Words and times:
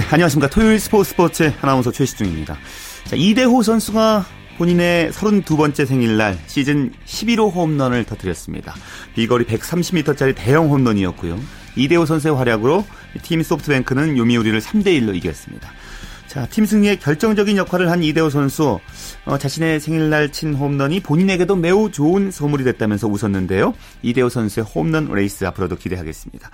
네, 0.00 0.06
안녕하십니까. 0.12 0.48
토요일 0.48 0.80
스포츠 0.80 1.10
스포츠 1.10 1.52
아나운서 1.60 1.92
최시중입니다. 1.92 2.56
자, 3.04 3.16
이대호 3.16 3.62
선수가 3.62 4.24
본인의 4.56 5.10
32번째 5.10 5.84
생일날 5.84 6.38
시즌 6.46 6.90
11호 7.04 7.54
홈런을 7.54 8.04
터뜨렸습니다. 8.04 8.74
비거리 9.14 9.44
130m짜리 9.44 10.34
대형 10.34 10.70
홈런이었고요. 10.70 11.38
이대호 11.76 12.06
선수의 12.06 12.34
활약으로 12.34 12.86
팀 13.20 13.42
소프트뱅크는 13.42 14.16
요미우리를 14.16 14.58
3대1로 14.58 15.14
이겼습니다. 15.16 15.70
자, 16.28 16.46
팀 16.46 16.64
승리에 16.64 16.96
결정적인 16.96 17.58
역할을 17.58 17.90
한 17.90 18.02
이대호 18.02 18.30
선수, 18.30 18.78
어, 19.26 19.36
자신의 19.36 19.80
생일날 19.80 20.32
친 20.32 20.54
홈런이 20.54 21.00
본인에게도 21.00 21.56
매우 21.56 21.90
좋은 21.90 22.30
선물이 22.30 22.64
됐다면서 22.64 23.06
웃었는데요. 23.06 23.74
이대호 24.00 24.30
선수의 24.30 24.64
홈런 24.64 25.12
레이스 25.12 25.44
앞으로도 25.44 25.76
기대하겠습니다. 25.76 26.48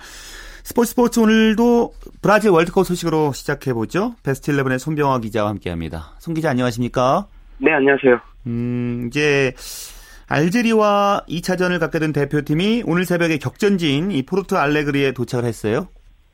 스포츠 0.67 0.89
스포츠 0.89 1.21
오늘도 1.21 1.93
브라질 2.21 2.49
월드컵 2.49 2.83
소식으로 2.83 3.31
시작해보죠. 3.31 4.15
베스트 4.21 4.51
11의 4.51 4.79
손병화 4.79 5.21
기자와 5.21 5.51
함께합니다. 5.51 6.11
손 6.19 6.33
기자 6.33 6.49
안녕하십니까? 6.49 7.25
네, 7.59 7.71
안녕하세요. 7.71 8.19
음, 8.47 9.05
이제 9.07 9.53
알제리와 10.27 11.21
2차전을 11.29 11.79
갖게 11.79 11.99
된 11.99 12.11
대표팀이 12.11 12.83
오늘 12.85 13.05
새벽에 13.05 13.37
결전지인 13.37 14.11
이 14.11 14.25
포르투 14.25 14.57
알레그리에 14.57 15.13
도착을 15.13 15.45
했어요. 15.45 15.87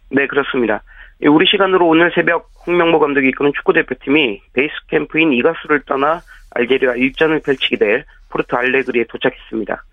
네, 0.09 0.25
그렇습니다. 0.25 0.81
우리 1.21 1.45
시간으로 1.45 1.87
오늘 1.87 2.11
새벽 2.15 2.49
홍명보 2.65 2.97
감독이 2.99 3.27
이끄는 3.27 3.51
축구대표팀이 3.55 4.41
베이스 4.53 4.73
캠프인 4.87 5.31
이과수를 5.33 5.83
떠나 5.85 6.21
알제리와 6.55 6.95
일전을 6.95 7.41
펼치게 7.41 7.77
될 7.77 8.05
포르투 8.29 8.55
알레그리에 8.55 9.03
도착했습니다. 9.09 9.83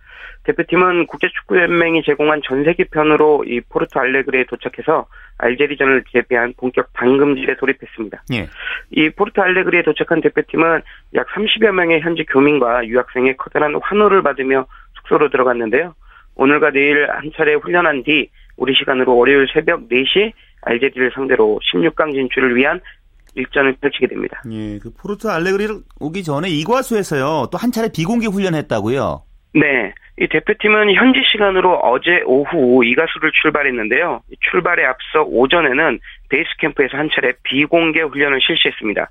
대표팀은 0.44 1.06
국제축구연맹이 1.06 2.02
제공한 2.04 2.40
전세기편으로 2.44 3.44
이 3.46 3.60
포르투 3.68 3.98
알레그리에 3.98 4.44
도착해서 4.44 5.06
알제리전을 5.38 6.04
대비한 6.12 6.54
본격 6.56 6.92
담금질에 6.94 7.56
돌입했습니다. 7.56 8.22
예. 8.32 8.48
이 8.90 9.10
포르투 9.10 9.40
알레그리에 9.40 9.82
도착한 9.82 10.20
대표팀은 10.20 10.82
약 11.14 11.26
30여 11.28 11.72
명의 11.72 12.00
현지 12.00 12.24
교민과 12.24 12.86
유학생의 12.86 13.36
커다란 13.36 13.78
환호를 13.82 14.22
받으며 14.22 14.66
숙소로 15.00 15.28
들어갔는데요. 15.30 15.94
오늘과 16.36 16.70
내일 16.70 17.10
한 17.10 17.30
차례 17.36 17.54
훈련한 17.54 18.02
뒤 18.04 18.30
우리 18.56 18.74
시간으로 18.74 19.16
월요일 19.16 19.46
새벽 19.52 19.88
4시 19.88 20.32
알제리를 20.62 21.10
상대로 21.14 21.60
16강 21.72 22.12
진출을 22.12 22.56
위한 22.56 22.80
일전을 23.34 23.76
펼치게 23.80 24.08
됩니다. 24.08 24.42
예, 24.50 24.78
그 24.78 24.90
포르투 24.92 25.30
알레그리를 25.30 25.74
오기 26.00 26.22
전에 26.24 26.48
이과수에서요. 26.48 27.48
또 27.52 27.58
한 27.58 27.70
차례 27.72 27.88
비공개 27.92 28.26
훈련했다고요. 28.26 29.22
네. 29.52 29.92
이 30.18 30.28
대표팀은 30.28 30.94
현지 30.94 31.22
시간으로 31.26 31.76
어제 31.76 32.22
오후 32.24 32.84
이가수를 32.84 33.32
출발했는데요. 33.40 34.20
출발에 34.50 34.84
앞서 34.84 35.22
오전에는 35.22 35.98
베이스 36.28 36.48
캠프에서 36.58 36.98
한 36.98 37.08
차례 37.14 37.32
비공개 37.42 38.02
훈련을 38.02 38.38
실시했습니다. 38.40 39.08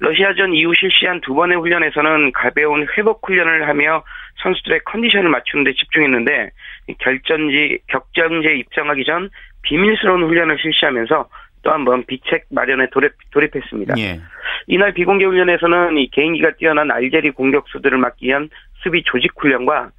러시아전 0.00 0.54
이후 0.54 0.72
실시한 0.74 1.20
두 1.20 1.34
번의 1.34 1.58
훈련에서는 1.58 2.32
가벼운 2.32 2.86
회복 2.96 3.26
훈련을 3.26 3.68
하며 3.68 4.04
선수들의 4.42 4.80
컨디션을 4.84 5.28
맞추는 5.28 5.64
데 5.64 5.72
집중했는데 5.74 6.50
결전지 6.98 7.78
격전지에 7.88 8.56
입장하기 8.56 9.04
전 9.04 9.28
비밀스러운 9.62 10.22
훈련을 10.22 10.58
실시하면서 10.60 11.28
또 11.68 11.72
한 11.72 11.84
번 11.84 12.04
비책 12.06 12.46
마련에 12.50 12.88
돌입, 12.90 13.12
돌입 13.30 13.54
했습니다. 13.54 13.94
예. 13.98 14.20
이날 14.66 14.92
비공개 14.94 15.24
훈련에서는 15.26 15.98
이 15.98 16.10
개인기가 16.10 16.52
뛰어난 16.56 16.90
알제리 16.90 17.32
공격수들을 17.32 17.98
막기 17.98 18.26
위한 18.26 18.48
수비 18.82 19.02
조직 19.04 19.32
훈련과 19.36 19.90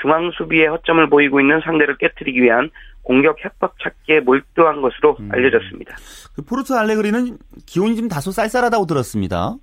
중앙 0.00 0.30
수비에 0.32 0.66
허점을 0.66 1.08
보이고 1.08 1.40
있는 1.40 1.60
상대를 1.60 1.96
깨뜨리기 1.98 2.42
위한 2.42 2.70
공격 3.02 3.36
해법 3.42 3.76
찾기에 3.82 4.20
몰두한 4.20 4.82
것으로 4.82 5.16
음. 5.20 5.28
알려졌습니다. 5.32 5.94
그 6.34 6.42
포르투 6.42 6.74
알레그리는 6.76 7.38
기온이 7.66 7.94
좀 7.96 8.08
다소 8.08 8.32
쌀쌀하다고 8.32 8.86
들었습니다. 8.86 9.54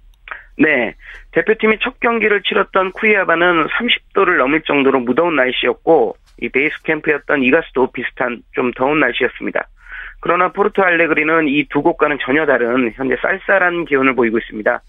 네. 0.58 0.96
대표팀이 1.32 1.80
첫 1.82 2.00
경기를 2.00 2.42
치렀던 2.44 2.94
쿠이아바는 2.94 3.68
30도를 3.68 4.38
넘을 4.38 4.62
정도로 4.62 5.02
무더운 5.02 5.36
날씨였고 5.36 6.16
이 6.42 6.50
베이스 6.50 6.82
캠프였던 6.84 7.44
이과수도 7.44 7.92
비슷한 7.92 8.42
좀 8.54 8.72
더운 8.74 9.00
날씨였습니다. 9.00 9.68
그러나 10.24 10.54
포르투 10.54 10.82
알레그리는 10.82 11.50
이 11.50 11.66
두 11.70 11.82
곳과는 11.82 12.18
전혀 12.26 12.46
다른 12.46 12.94
현재 12.96 13.16
쌀쌀한 13.22 13.84
기온을 13.84 14.16
보이고 14.16 14.38
있습니다. 14.38 14.82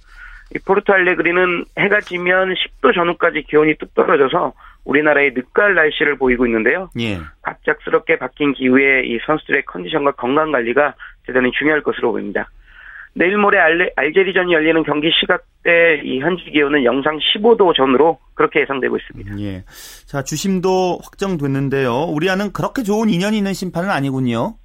이 0.54 0.58
포르투 0.64 0.92
알레그리는 0.92 1.64
해가 1.76 2.00
지면 2.02 2.54
10도 2.54 2.94
전후까지 2.94 3.42
기온이 3.48 3.74
뚝 3.78 3.92
떨어져서 3.94 4.52
우리나라의 4.84 5.32
늦가을 5.34 5.74
날씨를 5.74 6.18
보이고 6.18 6.46
있는데요. 6.46 6.88
예. 7.00 7.18
갑작스럽게 7.42 8.18
바뀐 8.18 8.52
기후에 8.52 9.02
이 9.06 9.18
선수들의 9.26 9.64
컨디션과 9.64 10.12
건강 10.12 10.52
관리가 10.52 10.94
대단히 11.26 11.50
중요할 11.58 11.82
것으로 11.82 12.12
보입니다. 12.12 12.48
내일 13.16 13.36
모레 13.36 13.58
알레, 13.58 13.90
알제리전이 13.96 14.52
열리는 14.52 14.82
경기 14.84 15.10
시간대 15.20 16.02
이 16.04 16.20
현지 16.20 16.44
기온은 16.44 16.84
영상 16.84 17.18
15도 17.18 17.74
전후로 17.74 18.18
그렇게 18.34 18.60
예상되고 18.60 18.96
있습니다. 18.98 19.40
예. 19.40 19.64
자, 20.06 20.22
주심도 20.22 21.00
확정됐는데요. 21.02 21.92
우리와는 22.12 22.52
그렇게 22.52 22.82
좋은 22.84 23.08
인연이 23.08 23.38
있는 23.38 23.52
심판은 23.52 23.90
아니군요. 23.90 24.56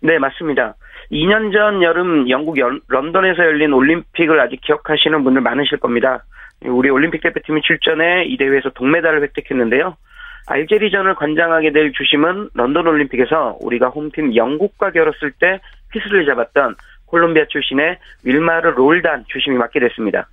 네, 0.00 0.18
맞습니다. 0.18 0.74
2년 1.10 1.52
전 1.52 1.82
여름 1.82 2.28
영국 2.28 2.56
런던에서 2.88 3.42
열린 3.44 3.72
올림픽을 3.72 4.40
아직 4.40 4.60
기억하시는 4.62 5.22
분들 5.24 5.40
많으실 5.40 5.78
겁니다. 5.78 6.24
우리 6.62 6.90
올림픽 6.90 7.22
대표팀이 7.22 7.60
출전해 7.62 8.24
이 8.24 8.36
대회에서 8.36 8.70
동메달을 8.70 9.22
획득했는데요. 9.22 9.96
알제리전을 10.48 11.14
관장하게 11.16 11.72
될 11.72 11.92
주심은 11.92 12.50
런던 12.54 12.86
올림픽에서 12.86 13.58
우리가 13.60 13.88
홈팀 13.88 14.36
영국과 14.36 14.90
겨뤘을 14.90 15.32
때 15.38 15.60
휘슬을 15.90 16.24
잡았던 16.26 16.76
콜롬비아 17.06 17.44
출신의 17.48 17.98
윌마르 18.24 18.70
롤단 18.70 19.24
주심이 19.28 19.56
맡게 19.56 19.80
됐습니다. 19.80 20.28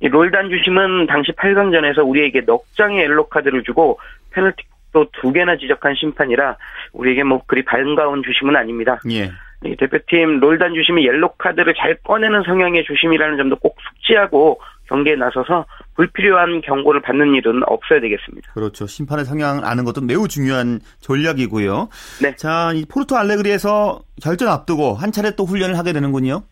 이 0.00 0.08
롤단 0.08 0.50
주심은 0.50 1.06
당시 1.06 1.32
8강전에서 1.32 2.06
우리에게 2.06 2.42
넉 2.44 2.66
장의 2.74 3.04
옐로 3.04 3.28
카드를 3.28 3.62
주고 3.62 3.98
페널티도 4.32 4.64
두 4.94 5.32
개나 5.32 5.58
지적한 5.58 5.94
심판이라 5.96 6.56
우리에게 6.92 7.24
뭐 7.24 7.42
그리 7.46 7.64
반가운 7.64 8.22
주심은 8.22 8.56
아닙니다. 8.56 9.00
예. 9.10 9.30
이 9.66 9.76
대표팀 9.76 10.40
롤단 10.40 10.74
주심이 10.74 11.06
옐로 11.06 11.32
카드를 11.38 11.74
잘 11.74 11.96
꺼내는 12.04 12.42
성향의 12.44 12.84
주심이라는 12.84 13.36
점도 13.36 13.56
꼭 13.56 13.76
숙지하고 13.80 14.60
경기에 14.88 15.16
나서서 15.16 15.64
불필요한 15.96 16.60
경고를 16.60 17.00
받는 17.00 17.34
일은 17.34 17.62
없어야 17.66 18.00
되겠습니다. 18.00 18.52
그렇죠. 18.52 18.86
심판의 18.86 19.24
성향을 19.24 19.64
아는 19.64 19.84
것도 19.84 20.02
매우 20.02 20.28
중요한 20.28 20.80
전략이고요. 21.00 21.88
네. 22.22 22.36
자, 22.36 22.72
이 22.74 22.84
포르투 22.84 23.16
알레그리에서 23.16 24.00
결전 24.22 24.48
앞두고 24.48 24.94
한 24.94 25.12
차례 25.12 25.30
또 25.34 25.44
훈련을 25.44 25.78
하게 25.78 25.92
되는군요. 25.92 26.42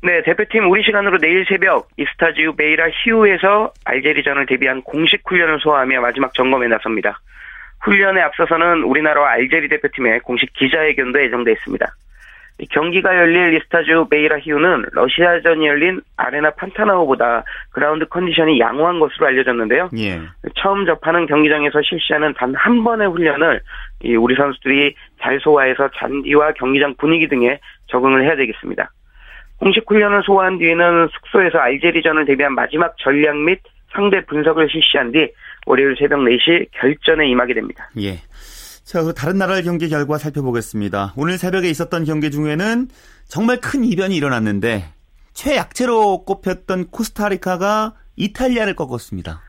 네, 0.00 0.22
대표팀 0.22 0.70
우리 0.70 0.84
시간으로 0.84 1.18
내일 1.18 1.44
새벽 1.48 1.88
이스타지우 1.98 2.54
베이라 2.54 2.86
히우에서 3.04 3.72
알제리전을 3.84 4.46
대비한 4.46 4.80
공식 4.82 5.22
훈련을 5.26 5.58
소화하며 5.60 6.00
마지막 6.00 6.32
점검에 6.34 6.68
나섭니다. 6.68 7.20
훈련에 7.80 8.20
앞서서는 8.20 8.82
우리나라와 8.82 9.30
알제리 9.32 9.68
대표팀의 9.68 10.20
공식 10.20 10.52
기자회견도 10.54 11.22
예정돼 11.22 11.52
있습니다. 11.52 11.86
경기가 12.70 13.16
열릴 13.16 13.50
이스타지우 13.50 14.08
베이라 14.10 14.40
히우는 14.40 14.86
러시아전이 14.90 15.64
열린 15.64 16.00
아레나 16.16 16.50
판타나우보다 16.50 17.44
그라운드 17.70 18.04
컨디션이 18.06 18.58
양호한 18.58 18.98
것으로 18.98 19.28
알려졌는데요. 19.28 19.90
예. 19.96 20.20
처음 20.56 20.84
접하는 20.84 21.26
경기장에서 21.26 21.80
실시하는 21.82 22.34
단 22.34 22.52
한 22.56 22.82
번의 22.82 23.10
훈련을 23.10 23.60
우리 24.18 24.34
선수들이 24.34 24.96
잘 25.22 25.38
소화해서 25.38 25.88
잔디와 25.96 26.54
경기장 26.54 26.96
분위기 26.98 27.28
등에 27.28 27.60
적응을 27.86 28.24
해야 28.24 28.34
되겠습니다. 28.34 28.90
공식 29.60 29.84
훈련을 29.88 30.22
소화한 30.24 30.58
뒤에는 30.58 31.08
숙소에서 31.12 31.58
알제리전을 31.58 32.24
대비한 32.26 32.54
마지막 32.54 32.96
전략 32.98 33.36
및 33.36 33.60
상대 33.92 34.24
분석을 34.24 34.68
실시한 34.68 35.12
뒤 35.12 35.30
월요일 35.68 35.94
새벽 35.98 36.20
4시 36.20 36.68
결전에 36.72 37.28
임하게 37.28 37.54
됩니다. 37.54 37.90
예. 38.00 38.16
자, 38.84 39.02
그 39.02 39.12
다른 39.12 39.36
나라의 39.36 39.64
경기 39.64 39.90
결과 39.90 40.16
살펴보겠습니다. 40.16 41.12
오늘 41.14 41.36
새벽에 41.36 41.68
있었던 41.68 42.04
경기 42.04 42.30
중에는 42.30 42.88
정말 43.28 43.58
큰 43.60 43.84
이변이 43.84 44.16
일어났는데 44.16 44.84
최약체로 45.34 46.24
꼽혔던 46.24 46.86
코스타리카가 46.90 47.92
이탈리아를 48.16 48.74
꺾었습니다. 48.74 49.42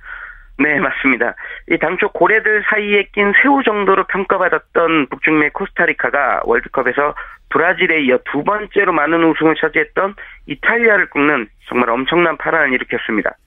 네, 0.58 0.78
맞습니다. 0.78 1.36
이 1.72 1.78
당초 1.80 2.10
고래들 2.10 2.64
사이에 2.70 3.08
낀 3.14 3.32
새우 3.42 3.64
정도로 3.64 4.06
평가받았던 4.08 5.08
북중미 5.08 5.52
코스타리카가 5.52 6.42
월드컵에서 6.44 7.16
브라질에 7.50 8.04
이어 8.04 8.20
두 8.30 8.44
번째로 8.44 8.92
많은 8.92 9.24
우승을 9.24 9.56
차지했던 9.56 10.16
이탈리아를 10.48 11.10
꺾는 11.12 11.48
정말 11.70 11.90
엄청난 11.92 12.36
파란을 12.36 12.74
일으켰습니다. 12.74 13.38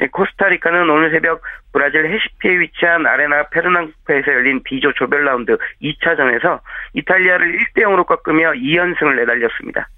예, 0.00 0.06
코스타리카는 0.08 0.88
오늘 0.88 1.10
새벽 1.10 1.42
브라질 1.72 2.06
해시피에 2.06 2.60
위치한 2.60 3.06
아레나 3.06 3.48
페르낭페에서 3.48 4.32
열린 4.32 4.62
비조 4.62 4.92
조별 4.94 5.24
라운드 5.24 5.56
2차전에서 5.82 6.60
이탈리아를 6.94 7.58
1대 7.58 7.82
0으로 7.82 8.06
꺾으며 8.06 8.52
2연승을 8.52 9.16
내달렸습니다. 9.16 9.88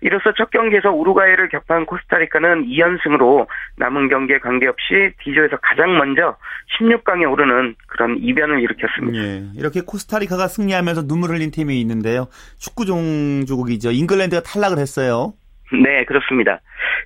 이로써 0.00 0.32
첫 0.36 0.50
경기에서 0.50 0.90
우루과이를 0.90 1.48
격파한 1.48 1.86
코스타리카는 1.86 2.66
2연승으로 2.66 3.46
남은 3.76 4.08
경기에 4.08 4.38
관계없이 4.38 5.12
D조에서 5.22 5.58
가장 5.62 5.96
먼저 5.96 6.36
16강에 6.80 7.30
오르는 7.30 7.76
그런 7.86 8.18
이변을 8.18 8.60
일으켰습니다. 8.60 9.18
예, 9.18 9.44
이렇게 9.56 9.80
코스타리카가 9.80 10.48
승리하면서 10.48 11.06
눈물 11.06 11.30
흘린 11.30 11.52
팀이 11.52 11.80
있는데요. 11.80 12.26
축구 12.58 12.84
종주국이죠. 12.84 13.92
잉글랜드가 13.92 14.42
탈락을 14.42 14.78
했어요. 14.78 15.34
네, 15.72 16.04
그렇습니다. 16.04 16.60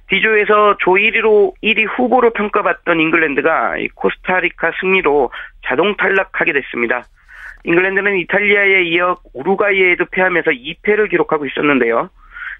D조에서 0.08 0.76
조 0.78 0.92
1위로 0.92 1.54
1위 1.62 1.86
후보로 1.96 2.32
평가받던 2.32 3.00
잉글랜드가 3.00 3.74
코스타리카 3.94 4.72
승리로 4.80 5.30
자동 5.66 5.96
탈락하게 5.96 6.52
됐습니다. 6.52 7.04
잉글랜드는 7.64 8.18
이탈리아에 8.18 8.82
이어 8.82 9.16
우루과이에도 9.34 10.06
패하면서 10.10 10.50
2패를 10.50 11.10
기록하고 11.10 11.46
있었는데요. 11.46 12.10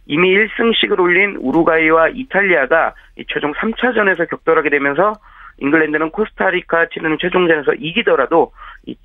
이미 0.07 0.37
1승씩을 0.37 1.01
올린 1.01 1.37
우루과이와 1.37 2.09
이탈리아가 2.11 2.95
최종 3.29 3.53
3차전에서 3.55 4.29
격돌하게 4.31 4.71
되면서 4.71 5.15
잉글랜드는 5.59 6.11
코스타리카 6.11 6.89
치르는 6.93 7.19
최종전에서 7.21 7.75
이기더라도 7.75 8.53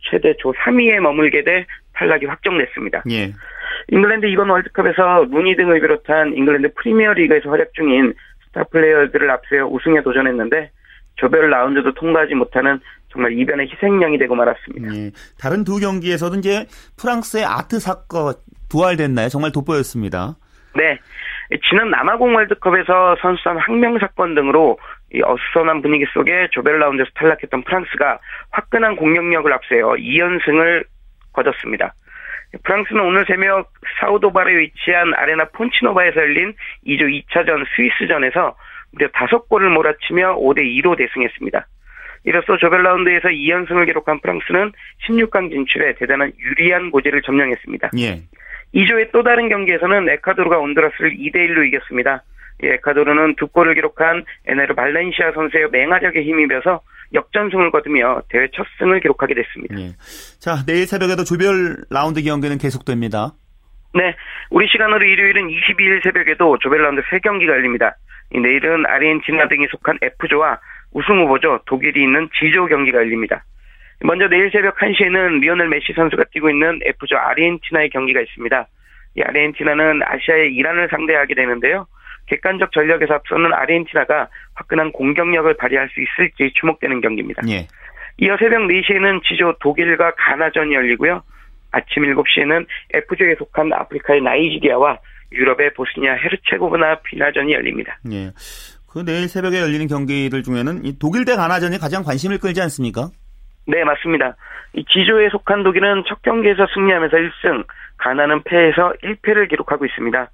최대 0.10 0.36
조 0.38 0.54
3위에 0.54 1.00
머물게 1.00 1.44
돼 1.44 1.66
탈락이 1.94 2.26
확정됐습니다. 2.26 3.04
예. 3.12 3.34
잉글랜드 3.90 4.26
이번 4.28 4.50
월드컵에서 4.50 5.28
루니 5.32 5.56
등을 5.56 5.80
비롯한 5.80 6.34
잉글랜드 6.34 6.74
프리미어리그에서 6.76 7.50
활약 7.50 7.74
중인 7.74 8.14
스타 8.48 8.64
플레이어들을 8.66 9.30
앞세워 9.30 9.70
우승에 9.70 10.02
도전했는데 10.02 10.72
조별 11.16 11.50
라운드도 11.50 11.94
통과하지 11.94 12.36
못하는 12.36 12.80
정말 13.10 13.34
이변의 13.34 13.70
희생양이 13.70 14.18
되고 14.18 14.36
말았습니다. 14.36 14.96
예. 14.96 15.12
다른 15.40 15.64
두 15.64 15.80
경기에서도 15.80 16.38
이제 16.38 16.66
프랑스의 16.98 17.46
아트 17.46 17.80
사커 17.80 18.34
부활됐나요? 18.70 19.30
정말 19.30 19.52
돋보였습니다. 19.52 20.36
네. 20.76 20.98
지난 21.70 21.90
남아공 21.90 22.34
월드컵에서 22.34 23.18
선수단 23.22 23.58
항명 23.58 24.00
사건 24.00 24.36
등으로 24.36 24.78
어수선한 25.24 25.82
분위기 25.82 26.06
속에 26.14 26.48
조별 26.52 26.80
라운드에서 26.80 27.10
탈락했던 27.16 27.64
프랑스가 27.64 28.20
화끈한 28.52 28.96
공격력을 28.96 29.52
앞세워 29.52 29.96
2연승을 29.96 30.86
거뒀습니다. 31.34 31.94
프랑스는 32.64 33.02
오늘 33.02 33.26
새벽 33.26 33.72
사우도바르에 34.00 34.60
위치한 34.60 35.14
아레나 35.14 35.46
폰치노바에서 35.50 36.20
열린 36.20 36.54
2조 36.86 37.04
2차전 37.04 37.66
스위스전에서 37.76 38.56
무려 38.92 39.08
5골을 39.10 39.70
몰아치며 39.70 40.38
5대2로 40.38 40.98
대승했습니다. 40.98 41.66
이로써 42.26 42.58
조별 42.58 42.84
라운드에서 42.84 43.30
2연승을 43.30 43.86
기록한 43.86 44.20
프랑스는 44.20 44.74
16강 45.08 45.50
진출에 45.50 45.96
대단한 45.96 46.32
유리한 46.40 46.92
고지를 46.92 47.22
점령했습니다. 47.22 47.92
예. 47.98 48.22
2조의 48.76 49.12
또 49.12 49.24
다른 49.24 49.50
경기에서는 49.50 50.10
에콰도르가 50.10 50.60
온두라스를 50.60 51.18
2대1로 51.18 51.66
이겼습니다. 51.68 52.24
에콰도르는 52.64 53.36
두 53.36 53.48
골을 53.48 53.76
기록한 53.76 54.24
에네르 54.48 54.76
발렌시아 54.76 55.32
선수의 55.34 55.70
맹활약에 55.72 56.22
힘입어서 56.22 56.82
역전승을 57.14 57.72
거두며 57.72 58.22
대회 58.30 58.48
첫 58.54 58.66
승을 58.80 59.02
기록하게 59.02 59.34
됐습니다. 59.36 59.80
예. 59.80 59.90
자, 60.40 60.64
내일 60.66 60.86
새벽에도 60.86 61.24
조별 61.24 61.78
라운드 61.90 62.22
경기는 62.24 62.58
계속됩니다. 62.58 63.34
네, 63.94 64.16
우리 64.50 64.68
시간으로 64.68 65.04
일요일인 65.04 65.50
22일 65.50 66.04
새벽에도 66.04 66.58
조별 66.60 66.82
라운드 66.84 67.02
3경기가 67.02 67.50
열립니다. 67.50 67.96
내일은 68.32 68.86
아르헨티나 68.86 69.50
등이 69.50 69.68
속한 69.72 69.98
F조와 70.02 70.60
우승 70.94 71.20
후보죠. 71.20 71.60
독일이 71.66 72.04
있는 72.04 72.30
G조 72.40 72.68
경기가 72.68 73.00
열립니다. 73.00 73.44
먼저 74.04 74.28
내일 74.28 74.50
새벽 74.52 74.78
1시에는 74.78 75.42
리오넬 75.42 75.68
메시 75.68 75.94
선수가 75.94 76.24
뛰고 76.32 76.50
있는 76.50 76.80
F조 76.84 77.18
아르헨티나의 77.18 77.90
경기가 77.90 78.22
있습니다. 78.22 78.68
이 79.18 79.22
아르헨티나는 79.22 80.02
아시아의 80.04 80.54
이란을 80.56 80.88
상대하게 80.90 81.36
되는데요. 81.36 81.86
객관적 82.32 82.72
전력에서 82.72 83.16
앞서는 83.16 83.54
아르헨티나가 83.54 84.30
화끈한 84.56 84.94
공격력을 84.94 85.54
발휘할 85.56 85.90
수 85.90 86.02
있을지 86.02 86.54
주목되는 86.56 87.02
경기입니다. 87.02 87.42
예. 87.50 87.68
이어 88.18 88.38
새벽 88.38 88.62
4시에는 88.62 89.22
지조 89.24 89.56
독일과 89.60 90.14
가나전이 90.16 90.74
열리고요. 90.74 91.22
아침 91.72 92.04
7시에는 92.04 92.66
F조에 92.94 93.36
속한 93.38 93.74
아프리카의 93.74 94.22
나이지리아와 94.22 95.00
유럽의 95.34 95.74
보스니아 95.74 96.14
헤르체고브나 96.14 97.02
피나전이 97.02 97.54
열립니다. 97.54 97.98
예. 98.12 98.32
그 98.88 99.04
내일 99.06 99.28
새벽에 99.28 99.60
열리는 99.62 99.88
경기들 99.88 100.44
중에는 100.44 100.86
이 100.86 101.00
독일 101.00 101.26
대 101.26 101.36
가나전이 101.36 101.78
가장 101.80 102.04
관심을 102.04 102.40
끌지 102.40 102.62
않습니까? 102.62 103.10
네, 103.66 103.84
맞습니다. 103.84 104.36
이 104.74 104.84
지조에 104.86 105.30
속한 105.30 105.64
독일은 105.64 106.04
첫 106.08 106.22
경기에서 106.22 106.68
승리하면서 106.74 107.16
1승, 107.16 107.66
가나는 107.98 108.44
패해서 108.44 108.94
1패를 109.04 109.50
기록하고 109.50 109.86
있습니다. 109.86 110.30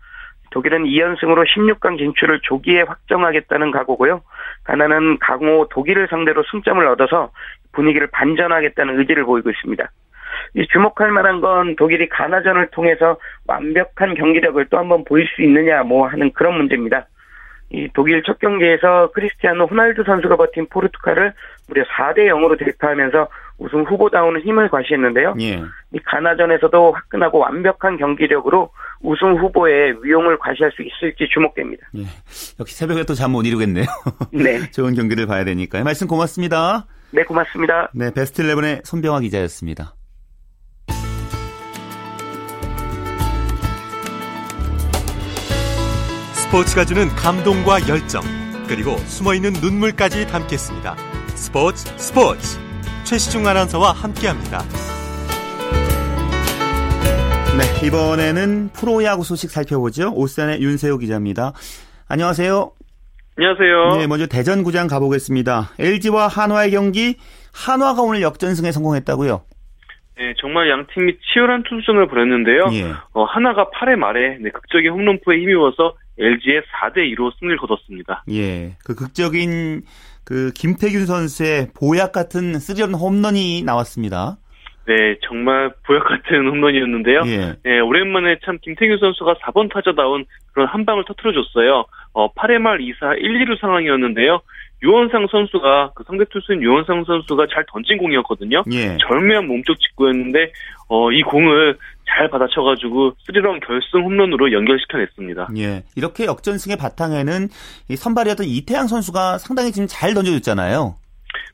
독일은 0.51 0.85
2연승으로 0.85 1.45
16강 1.45 1.97
진출을 1.97 2.39
조기에 2.43 2.83
확정하겠다는 2.83 3.71
각오고요. 3.71 4.21
가나는 4.63 5.19
강호 5.19 5.67
독일을 5.69 6.07
상대로 6.09 6.43
승점을 6.51 6.85
얻어서 6.87 7.31
분위기를 7.73 8.07
반전하겠다는 8.07 8.99
의지를 8.99 9.25
보이고 9.25 9.49
있습니다. 9.49 9.89
주목할 10.71 11.11
만한 11.11 11.41
건 11.41 11.75
독일이 11.75 12.09
가나전을 12.09 12.67
통해서 12.71 13.17
완벽한 13.47 14.15
경기력을 14.15 14.65
또 14.69 14.77
한번 14.77 15.03
보일 15.03 15.27
수 15.27 15.41
있느냐 15.41 15.83
뭐 15.83 16.07
하는 16.07 16.31
그런 16.33 16.55
문제입니다. 16.57 17.07
이 17.69 17.89
독일 17.93 18.23
첫 18.23 18.39
경기에서 18.39 19.11
크리스티아노 19.11 19.65
호날두 19.65 20.03
선수가 20.03 20.37
버틴 20.37 20.67
포르투갈을 20.67 21.33
무려 21.67 21.83
4대 21.83 22.27
0으로 22.27 22.57
대파하면서 22.57 23.27
우승 23.59 23.83
후보다우는 23.83 24.41
힘을 24.41 24.69
과시했는데요. 24.69 25.35
예. 25.41 25.63
이 25.91 25.99
가나전에서도 26.05 26.91
화끈하고 26.91 27.39
완벽한 27.39 27.97
경기력으로 27.97 28.69
우승 29.01 29.35
후보의 29.37 29.95
위용을 30.03 30.37
과시할 30.37 30.71
수 30.73 30.83
있을지 30.83 31.27
주목됩니다. 31.33 31.87
예. 31.97 32.03
역시 32.59 32.75
새벽에 32.75 33.03
또 33.03 33.13
잠 33.15 33.31
못 33.31 33.45
이루겠네요. 33.45 33.85
네. 34.31 34.69
좋은 34.71 34.93
경기를 34.93 35.25
봐야 35.25 35.43
되니까요. 35.43 35.83
말씀 35.83 36.07
고맙습니다. 36.07 36.85
네, 37.11 37.23
고맙습니다. 37.23 37.89
네, 37.93 38.11
베스트 38.13 38.43
11의 38.43 38.85
손병화 38.85 39.21
기자였습니다. 39.21 39.95
스포츠가 46.33 46.85
주는 46.85 47.07
감동과 47.09 47.87
열정, 47.89 48.21
그리고 48.67 48.97
숨어있는 48.97 49.53
눈물까지 49.61 50.27
담겠습니다. 50.27 50.95
스포츠 51.35 51.85
스포츠 51.97 52.57
최시중 53.07 53.47
아나운서와 53.47 53.93
함께합니다. 53.93 54.59
네, 57.57 57.87
이번에는 57.87 58.69
프로야구 58.73 59.23
소식 59.23 59.49
살펴보죠. 59.49 60.11
오산의 60.13 60.61
윤세호 60.61 60.97
기자입니다. 60.97 61.53
안녕하세요. 62.09 62.69
안녕하세요. 63.37 63.99
네, 63.99 64.07
먼저 64.07 64.27
대전구장 64.27 64.87
가보겠습니다. 64.87 65.69
LG와 65.79 66.27
한화의 66.27 66.71
경기, 66.71 67.15
한화가 67.53 68.01
오늘 68.01 68.21
역전승에 68.21 68.73
성공했다고요? 68.73 69.41
네, 70.17 70.33
정말 70.41 70.69
양 70.69 70.85
팀이 70.93 71.13
치열한 71.31 71.63
투수전을 71.63 72.07
벌였는데요. 72.07 72.65
예. 72.73 72.91
어, 73.13 73.23
하나가 73.23 73.69
8회 73.69 73.95
말에 73.95 74.37
네, 74.41 74.49
극적인 74.49 74.91
홈런포에 74.91 75.37
힘입어서 75.37 75.95
LG의 76.19 76.63
4대 76.63 76.97
2로 77.15 77.31
승리를 77.39 77.57
거뒀습니다. 77.57 78.25
예. 78.31 78.75
그 78.83 78.95
극적인 78.95 79.83
그 80.27 80.51
김태균 80.53 81.05
선수의 81.05 81.69
보약 81.73 82.11
같은 82.11 82.59
쓰리런 82.59 82.93
홈런이 82.93 83.63
나왔습니다. 83.63 84.35
네, 84.85 85.15
정말 85.25 85.71
보약 85.85 86.03
같은 86.03 86.49
홈런이었는데요. 86.49 87.21
예. 87.27 87.55
네, 87.63 87.79
오랜만에 87.79 88.35
참 88.43 88.57
김태균 88.61 88.97
선수가 88.99 89.35
4번 89.35 89.71
타자다운 89.71 90.25
그런 90.51 90.67
한 90.67 90.85
방을 90.85 91.05
터트려줬어요. 91.07 91.85
어, 92.11 92.33
8회 92.33 92.57
말 92.57 92.79
2사 92.79 93.17
1, 93.17 93.45
2루 93.45 93.57
상황이었는데요. 93.61 94.41
유원상 94.83 95.27
선수가 95.31 95.91
그 95.95 96.03
상대 96.05 96.25
투수인 96.25 96.61
유원상 96.61 97.05
선수가 97.05 97.47
잘 97.53 97.65
던진 97.71 97.97
공이었거든요. 97.97 98.63
예. 98.73 98.97
절묘한 99.07 99.47
몸쪽 99.47 99.79
직구였는데 99.79 100.51
어, 100.89 101.09
이 101.09 101.21
공을 101.21 101.77
잘 102.09 102.29
받아쳐가지고 102.29 103.13
스리런 103.25 103.59
결승 103.59 104.03
홈런으로 104.03 104.51
연결시켜냈습니다. 104.51 105.49
예, 105.57 105.83
이렇게 105.95 106.25
역전승의 106.25 106.77
바탕에는 106.77 107.49
선발이었던 107.95 108.45
이태양 108.45 108.87
선수가 108.87 109.37
상당히 109.39 109.71
지금 109.71 109.87
잘 109.87 110.13
던져줬잖아요. 110.13 110.95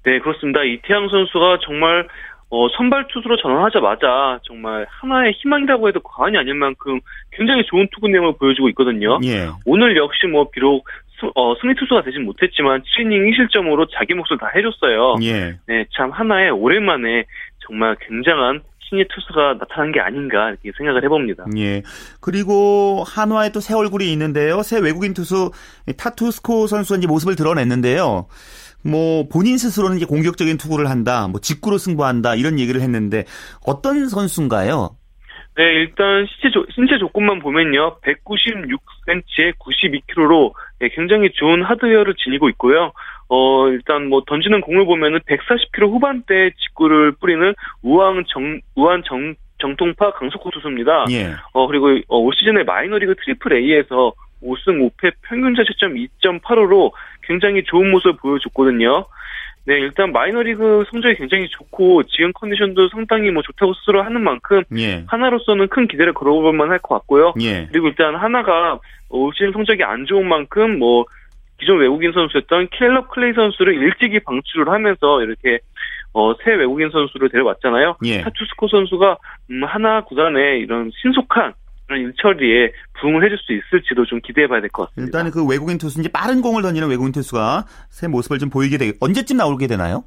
네, 0.03 0.19
그렇습니다. 0.19 0.63
이태양 0.63 1.09
선수가 1.09 1.59
정말 1.65 2.07
어, 2.49 2.69
선발 2.69 3.07
투수로 3.07 3.35
전환하자마자 3.37 4.39
정말 4.43 4.85
하나의 4.87 5.33
희망이라고 5.33 5.87
해도 5.87 5.99
과언이 6.01 6.37
아닐 6.37 6.53
만큼 6.53 6.99
굉장히 7.31 7.63
좋은 7.65 7.87
투구 7.91 8.09
내용을 8.09 8.33
보여주고 8.37 8.69
있거든요. 8.69 9.19
예. 9.23 9.47
오늘 9.65 9.97
역시 9.97 10.27
뭐 10.27 10.51
비록 10.51 10.87
수, 11.17 11.31
어, 11.33 11.55
승리 11.59 11.73
투수가 11.73 12.03
되진 12.03 12.25
못했지만 12.25 12.83
7이닝 12.83 13.31
1실점으로 13.31 13.87
자기 13.91 14.13
몫을 14.13 14.37
다 14.39 14.51
해줬어요. 14.55 15.15
예. 15.23 15.55
네, 15.65 15.85
참 15.97 16.11
하나의 16.11 16.51
오랜만에 16.51 17.23
정말 17.65 17.95
굉장한 18.07 18.61
신예 18.93 19.05
투수가 19.09 19.57
나타난 19.57 19.91
게 19.91 19.99
아닌가 19.99 20.49
이렇게 20.49 20.71
생각을 20.77 21.03
해봅니다. 21.03 21.45
예. 21.57 21.81
그리고 22.21 23.03
한화에 23.05 23.51
또 23.51 23.63
새 23.63 23.73
얼굴이 23.73 24.11
있는데요. 24.11 24.61
새 24.61 24.79
외국인 24.79 25.13
투수 25.13 25.51
타투스코 25.97 26.67
선수가 26.67 26.97
이제 26.97 27.07
모습을 27.07 27.37
드러냈는데요. 27.37 28.27
뭐 28.83 29.27
본인 29.29 29.57
스스로는 29.57 29.95
이제 29.95 30.05
공격적인 30.05 30.57
투구를 30.57 30.89
한다, 30.89 31.29
뭐 31.29 31.39
직구로 31.39 31.77
승부한다 31.77 32.35
이런 32.35 32.59
얘기를 32.59 32.81
했는데 32.81 33.23
어떤 33.65 34.09
선수인가요? 34.09 34.97
네, 35.55 35.63
일단 35.63 36.25
신체, 36.27 36.51
조, 36.51 36.65
신체 36.73 36.97
조건만 36.97 37.39
보면요. 37.39 37.99
196cm에 38.01 39.53
92kg로 39.59 40.51
네, 40.79 40.89
굉장히 40.93 41.31
좋은 41.31 41.63
하드웨어를 41.63 42.15
지니고 42.15 42.49
있고요. 42.49 42.91
어, 43.29 43.67
일단 43.69 44.09
뭐 44.09 44.23
던지는 44.27 44.61
공을 44.61 44.85
보면은 44.85 45.19
140km 45.19 45.89
후반대 45.89 46.51
직구를 46.59 47.13
뿌리는 47.13 47.53
우완 47.81 48.23
정, 48.27 48.59
우완 48.75 49.03
정, 49.05 49.35
정통파 49.59 50.11
강속구 50.11 50.51
투수입니다. 50.51 51.05
예. 51.11 51.33
어, 51.53 51.67
그리고 51.67 51.87
어, 52.07 52.17
올 52.17 52.33
시즌에 52.35 52.63
마이너리그 52.63 53.15
트리플 53.15 53.53
A에서 53.53 54.13
5승 54.43 54.91
5패 54.91 55.13
평균 55.21 55.55
자책점 55.55 55.93
2.85로 55.93 56.91
굉장히 57.23 57.63
좋은 57.63 57.89
모습을 57.91 58.17
보여줬거든요. 58.17 59.05
네, 59.65 59.75
일단 59.75 60.11
마이너리그 60.11 60.83
성적이 60.91 61.15
굉장히 61.15 61.47
좋고 61.47 62.03
지금 62.03 62.33
컨디션도 62.33 62.89
상당히 62.89 63.31
뭐 63.31 63.41
좋다고 63.41 63.73
스스로 63.75 64.03
하는 64.03 64.21
만큼 64.21 64.61
예. 64.77 65.05
한화로서는 65.07 65.69
큰 65.69 65.87
기대를 65.87 66.13
걸어볼 66.13 66.51
만할 66.51 66.79
것 66.79 66.95
같고요. 66.95 67.33
예. 67.39 67.67
그리고 67.71 67.87
일단 67.87 68.15
한화가 68.15 68.77
올 69.07 69.31
시즌 69.33 69.53
성적이 69.53 69.85
안 69.85 70.05
좋은 70.05 70.27
만큼 70.27 70.79
뭐 70.79 71.05
기존 71.63 71.79
외국인 71.79 72.11
선수였던 72.11 72.67
케일럽 72.77 73.09
클레이 73.09 73.33
선수를 73.33 73.73
일찍이 73.75 74.19
방출을 74.19 74.67
하면서 74.69 75.21
이렇게 75.23 75.59
어, 76.11 76.33
새 76.43 76.51
외국인 76.51 76.89
선수를 76.91 77.29
데려왔잖아요. 77.29 77.95
예. 78.03 78.21
타투스코 78.21 78.67
선수가 78.67 79.17
음, 79.51 79.63
하나 79.63 80.03
구단의 80.03 80.59
이런 80.59 80.91
신속한 81.01 81.53
그런 81.87 82.01
일처리에 82.01 82.71
부응을 82.99 83.23
해줄 83.23 83.37
수 83.39 83.53
있을지도 83.53 84.05
좀 84.05 84.19
기대해봐야 84.21 84.59
될 84.59 84.69
것 84.69 84.89
같습니다. 84.89 85.07
일단은 85.07 85.31
그 85.31 85.45
외국인 85.47 85.77
투수 85.77 86.01
이제 86.01 86.09
빠른 86.11 86.41
공을 86.41 86.61
던지는 86.61 86.89
외국인 86.89 87.13
투수가 87.13 87.63
새 87.89 88.07
모습을 88.09 88.39
좀 88.39 88.49
보이게 88.49 88.77
되 88.77 88.91
언제쯤 88.99 89.37
나오게 89.37 89.67
되나요? 89.67 90.03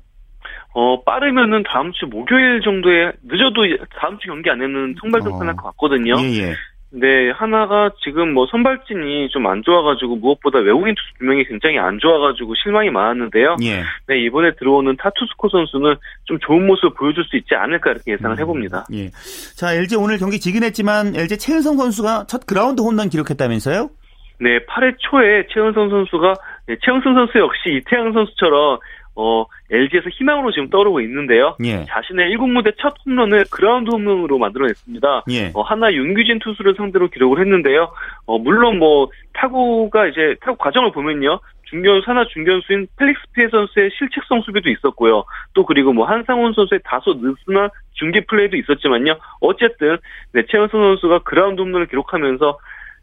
어 0.74 1.02
빠르면은 1.04 1.62
다음 1.66 1.90
주 1.92 2.06
목요일 2.06 2.60
정도에 2.60 3.12
늦어도 3.24 3.62
다음 3.98 4.18
주 4.18 4.28
경기 4.28 4.50
안에는 4.50 4.96
선발 5.00 5.22
등판할 5.22 5.54
어. 5.54 5.56
것 5.56 5.62
같거든요. 5.70 6.14
예, 6.20 6.24
예. 6.42 6.54
네, 6.90 7.30
하나가 7.30 7.90
지금 8.04 8.32
뭐 8.32 8.46
선발진이 8.46 9.28
좀 9.30 9.46
안 9.46 9.62
좋아가지고 9.62 10.16
무엇보다 10.16 10.58
외국인 10.58 10.94
투수 10.94 11.18
두 11.18 11.24
명이 11.24 11.44
굉장히 11.44 11.78
안 11.78 11.98
좋아가지고 11.98 12.54
실망이 12.62 12.90
많았는데요. 12.90 13.56
예. 13.62 13.82
네, 14.06 14.18
이번에 14.24 14.54
들어오는 14.54 14.96
타투스코 14.96 15.48
선수는 15.48 15.96
좀 16.24 16.38
좋은 16.40 16.66
모습을 16.66 16.90
보여줄 16.94 17.24
수 17.24 17.36
있지 17.36 17.54
않을까 17.54 17.90
이렇게 17.90 18.12
예상을 18.12 18.36
음, 18.36 18.40
해봅니다. 18.40 18.86
예. 18.92 19.10
자, 19.56 19.74
LG 19.74 19.96
오늘 19.96 20.18
경기 20.18 20.40
지긴 20.40 20.62
했지만 20.64 21.14
LG 21.14 21.38
채은성 21.38 21.76
선수가 21.76 22.26
첫 22.28 22.46
그라운드 22.46 22.82
홈런 22.82 23.08
기록했다면서요? 23.08 23.90
네, 24.38 24.58
8회 24.66 24.96
초에 24.98 25.46
채은성 25.52 25.88
선수가 25.90 26.34
네, 26.66 26.76
채은성 26.82 27.14
선수 27.14 27.38
역시 27.38 27.78
이태양 27.78 28.12
선수처럼 28.12 28.78
어, 29.16 29.46
LG에서 29.70 30.10
희망으로 30.10 30.52
지금 30.52 30.68
떠오르고 30.68 31.00
있는데요. 31.00 31.56
예. 31.64 31.84
자신의 31.88 32.36
1군 32.36 32.50
무대 32.52 32.70
첫 32.78 32.94
홈런을 33.04 33.46
그라운드 33.50 33.90
홈런으로 33.90 34.38
만들어냈습니다. 34.38 35.24
예. 35.30 35.50
어, 35.54 35.62
한화 35.62 35.92
윤규진 35.92 36.38
투수를 36.38 36.74
상대로 36.76 37.08
기록을 37.08 37.40
했는데요. 37.40 37.92
어, 38.26 38.38
물론 38.38 38.78
뭐 38.78 39.08
타구가 39.32 40.08
이제 40.08 40.36
타구 40.40 40.58
과정을 40.58 40.92
보면요. 40.92 41.40
중견수 41.68 42.08
하나 42.08 42.24
중견수인 42.26 42.86
펠릭스 42.96 43.22
피해 43.34 43.48
선수의 43.48 43.90
실책성 43.98 44.42
수비도 44.42 44.70
있었고요. 44.70 45.24
또 45.54 45.64
그리고 45.64 45.92
뭐 45.92 46.06
한상훈 46.06 46.52
선수의 46.52 46.80
다소 46.84 47.14
느슨한 47.14 47.70
중계 47.94 48.20
플레이도 48.20 48.56
있었지만요. 48.56 49.18
어쨌든 49.40 49.98
네, 50.32 50.44
최은선 50.48 50.70
선수가 50.70 51.20
그라운드 51.20 51.60
홈런을 51.62 51.86
기록하면서 51.86 52.58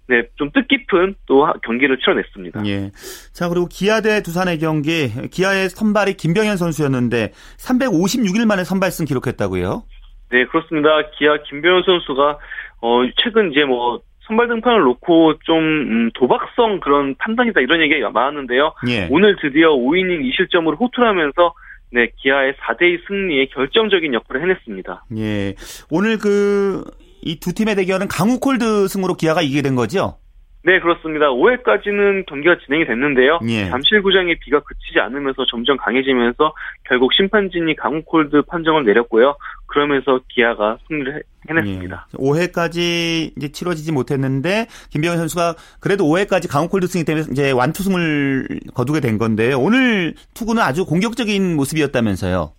네, 0.07 0.23
좀 0.35 0.51
뜻깊은 0.51 1.15
또 1.25 1.47
경기를 1.63 1.97
치러냈습니다. 1.97 2.65
예. 2.65 2.91
자, 3.31 3.47
그리고 3.47 3.67
기아 3.67 4.01
대 4.01 4.21
두산의 4.21 4.59
경기, 4.59 5.09
기아의 5.31 5.69
선발이 5.69 6.15
김병현 6.15 6.57
선수였는데 6.57 7.31
356일 7.57 8.45
만에 8.45 8.63
선발승 8.63 9.05
기록했다고요? 9.05 9.83
네, 10.31 10.45
그렇습니다. 10.45 10.89
기아 11.17 11.37
김병현 11.47 11.83
선수가 11.85 12.37
어 12.81 13.01
최근 13.23 13.51
이제 13.51 13.63
뭐 13.63 14.01
선발 14.27 14.47
등판을 14.47 14.81
놓고 14.81 15.39
좀 15.43 15.57
음, 15.59 16.11
도박성 16.13 16.79
그런 16.79 17.15
판단이다 17.15 17.61
이런 17.61 17.81
얘기가 17.81 18.09
많았는데요. 18.09 18.73
예. 18.89 19.07
오늘 19.09 19.35
드디어 19.41 19.69
5이닝 19.69 20.21
2실점으로 20.31 20.79
호투를 20.79 21.07
하면서 21.07 21.53
네, 21.91 22.09
기아의 22.17 22.53
4대2 22.53 23.07
승리에 23.07 23.45
결정적인 23.53 24.13
역할을 24.15 24.41
해냈습니다. 24.41 25.05
예. 25.17 25.53
오늘 25.91 26.17
그 26.17 26.83
이 27.25 27.39
두 27.39 27.53
팀의 27.53 27.75
대결은 27.75 28.07
강우 28.07 28.39
콜드 28.39 28.87
승으로 28.87 29.15
기아가 29.15 29.41
이기게 29.41 29.61
된 29.61 29.75
거죠? 29.75 30.17
네, 30.65 30.79
그렇습니다. 30.79 31.25
5회까지는 31.27 32.25
경기가 32.25 32.55
진행이 32.65 32.85
됐는데요. 32.85 33.39
예. 33.49 33.67
잠실구장에 33.67 34.35
비가 34.39 34.61
그치지 34.61 34.97
않으면서 35.01 35.45
점점 35.51 35.75
강해지면서 35.75 36.53
결국 36.87 37.11
심판진이 37.13 37.75
강우콜드 37.75 38.43
판정을 38.43 38.85
내렸고요. 38.85 39.35
그러면서 39.65 40.21
기아가 40.29 40.77
승리를 40.87 41.21
해냈습니다. 41.49 42.07
예. 42.13 42.17
5회까지 42.17 43.33
이제 43.35 43.51
치러지지 43.51 43.91
못했는데 43.91 44.67
김병현 44.91 45.17
선수가 45.17 45.55
그래도 45.81 46.05
5회까지 46.05 46.49
강우콜드 46.49 46.87
승리 46.87 47.03
때문에 47.03 47.25
이제 47.31 47.51
완투승을 47.51 48.47
거두게 48.73 49.01
된 49.01 49.17
건데 49.17 49.51
오늘 49.51 50.13
투구는 50.33 50.61
아주 50.63 50.85
공격적인 50.85 51.57
모습이었다면서요. 51.57 52.53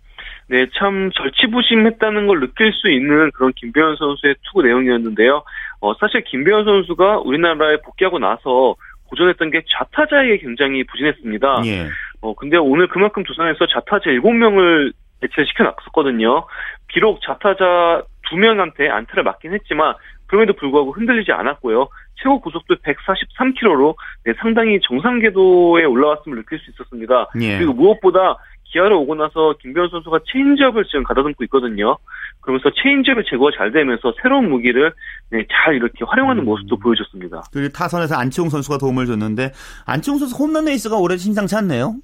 네, 0.49 0.67
참 0.79 1.11
절치부심했다는 1.15 2.27
걸 2.27 2.41
느낄 2.41 2.73
수 2.73 2.91
있는 2.91 3.31
그런 3.33 3.53
김배현 3.55 3.97
선수의 3.97 4.35
투구 4.43 4.63
내용이었는데요. 4.63 5.43
어, 5.81 5.95
사실 5.95 6.23
김배현 6.25 6.65
선수가 6.65 7.21
우리나라에 7.21 7.79
복귀하고 7.79 8.19
나서 8.19 8.75
고전했던 9.07 9.51
게 9.51 9.63
좌타자에게 9.69 10.39
굉장히 10.39 10.85
부진했습니다. 10.85 11.63
예. 11.67 11.89
어, 12.21 12.35
근데 12.35 12.57
오늘 12.57 12.89
그만큼 12.89 13.23
두산에서 13.25 13.67
좌타자 13.67 14.11
7명을 14.11 14.93
배치를 15.21 15.47
시켜 15.47 15.65
놨었거든요. 15.65 16.47
비록 16.89 17.21
좌타자 17.23 18.03
2명한테 18.31 18.91
안타를 18.91 19.23
맞긴 19.23 19.53
했지만 19.53 19.95
그럼에도 20.27 20.55
불구하고 20.55 20.93
흔들리지 20.93 21.33
않았고요. 21.33 21.89
최고 22.17 22.41
구속도 22.41 22.77
143km로 22.77 23.95
네, 24.25 24.33
상당히 24.39 24.81
정상 24.81 25.19
궤도에 25.19 25.85
올라왔음을 25.85 26.39
느낄 26.39 26.59
수 26.59 26.71
있었습니다. 26.71 27.29
예. 27.41 27.59
그리고 27.59 27.73
무엇보다 27.73 28.37
기아로 28.75 29.01
오고 29.03 29.15
나서 29.15 29.55
김병현 29.61 29.91
선수가 29.91 30.21
체인지업을 30.27 30.85
지금 30.87 31.05
가다듬고 31.05 31.45
있거든요. 31.45 31.97
그러면서 32.41 32.71
체인지업의 32.83 33.25
제구가 33.31 33.53
잘 33.57 33.71
되면서 33.71 34.13
새로운 34.21 34.51
무기를 34.51 34.93
네, 35.31 35.47
잘 35.51 35.77
이렇게 35.77 36.05
활용하는 36.05 36.43
음. 36.43 36.47
모습도 36.47 36.77
보여줬습니다. 36.79 37.45
그리고 37.53 37.69
타선에서 37.73 38.17
안치홍 38.17 38.49
선수가 38.51 38.79
도움을 38.79 39.07
줬는데 39.07 39.53
안치홍 39.87 40.19
선수 40.19 40.37
홈런 40.37 40.65
레이스가 40.65 40.97
올해 40.97 41.17
심상치 41.17 41.55
않네요. 41.57 41.95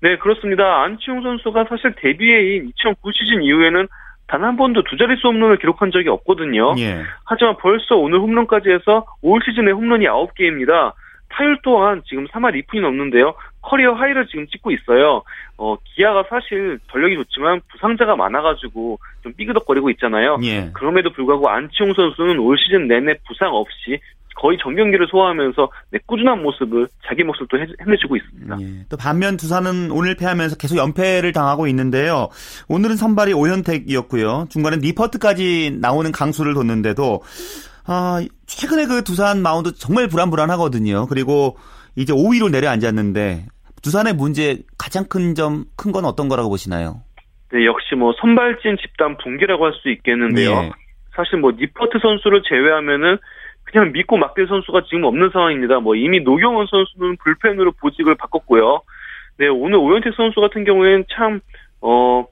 네, 0.00 0.16
그렇습니다. 0.18 0.84
안치홍 0.84 1.22
선수가 1.22 1.66
사실 1.68 1.92
데뷔해인 1.96 2.68
2009 2.68 3.10
시즌 3.12 3.42
이후에는 3.42 3.88
단 4.26 4.42
한 4.42 4.56
번도 4.56 4.82
두 4.84 4.96
자릿수 4.96 5.28
홈런을 5.28 5.58
기록한 5.58 5.90
적이 5.90 6.08
없거든요. 6.08 6.74
예. 6.78 7.02
하지만 7.24 7.56
벌써 7.58 7.96
오늘 7.96 8.20
홈런까지 8.20 8.70
해서 8.70 9.04
올 9.20 9.40
시즌에 9.44 9.70
홈런이 9.70 10.06
9개입니다. 10.06 10.94
타율 11.34 11.58
또한 11.62 12.02
지금 12.06 12.26
3할 12.26 12.62
2푼이 12.62 12.80
넘는데요. 12.80 13.34
커리어 13.60 13.94
하이를 13.94 14.26
지금 14.28 14.46
찍고 14.46 14.70
있어요. 14.70 15.22
어, 15.56 15.76
기아가 15.84 16.24
사실 16.28 16.78
전력이 16.92 17.16
좋지만 17.16 17.60
부상자가 17.72 18.14
많아가지고 18.14 18.98
좀 19.22 19.32
삐그덕거리고 19.34 19.90
있잖아요. 19.90 20.38
예. 20.42 20.70
그럼에도 20.72 21.10
불구하고 21.10 21.48
안치홍 21.48 21.94
선수는 21.94 22.38
올 22.38 22.56
시즌 22.58 22.86
내내 22.86 23.14
부상 23.26 23.52
없이 23.52 23.98
거의 24.36 24.58
정경기를 24.58 25.06
소화하면서 25.10 25.70
네, 25.90 25.98
꾸준한 26.06 26.42
모습을 26.42 26.88
자기 27.06 27.22
모습을 27.22 27.46
또 27.48 27.58
해내주고 27.58 28.16
있습니다. 28.16 28.56
예. 28.60 28.84
또 28.88 28.96
반면 28.96 29.36
두산은 29.36 29.90
오늘 29.90 30.16
패하면서 30.16 30.56
계속 30.56 30.76
연패를 30.76 31.32
당하고 31.32 31.66
있는데요. 31.68 32.28
오늘은 32.68 32.96
선발이 32.96 33.32
오현택이었고요. 33.32 34.46
중간에 34.50 34.76
니퍼트까지 34.78 35.78
나오는 35.80 36.10
강수를 36.10 36.54
뒀는데도 36.54 37.22
아, 37.86 38.20
최근에 38.46 38.86
그 38.86 39.04
두산 39.04 39.42
마운드 39.42 39.72
정말 39.74 40.08
불안불안하거든요. 40.08 41.06
그리고 41.06 41.56
이제 41.96 42.12
5위로 42.12 42.50
내려앉았는데 42.50 43.46
두산의 43.82 44.14
문제 44.14 44.58
가장 44.78 45.04
큰 45.08 45.34
점, 45.34 45.64
큰 45.76 45.92
건 45.92 46.04
어떤 46.04 46.28
거라고 46.28 46.48
보시나요? 46.48 47.02
네, 47.52 47.66
역시 47.66 47.94
뭐 47.94 48.12
선발진 48.20 48.78
집단 48.80 49.16
붕괴라고 49.18 49.66
할 49.66 49.72
수 49.74 49.90
있겠는데요. 49.90 50.50
네. 50.62 50.70
사실 51.14 51.38
뭐 51.38 51.52
니퍼트 51.52 51.98
선수를 52.00 52.42
제외하면은 52.48 53.18
그냥 53.64 53.92
믿고 53.92 54.16
맡길 54.16 54.46
선수가 54.48 54.82
지금 54.88 55.04
없는 55.04 55.30
상황입니다. 55.32 55.80
뭐 55.80 55.94
이미 55.94 56.20
노경은 56.20 56.66
선수는 56.70 57.16
불펜으로 57.22 57.72
보직을 57.72 58.14
바꿨고요. 58.16 58.80
네, 59.38 59.48
오늘 59.48 59.76
오현택 59.76 60.14
선수 60.16 60.40
같은 60.40 60.64
경우에는 60.64 61.04
참, 61.14 61.40
어, 61.80 62.24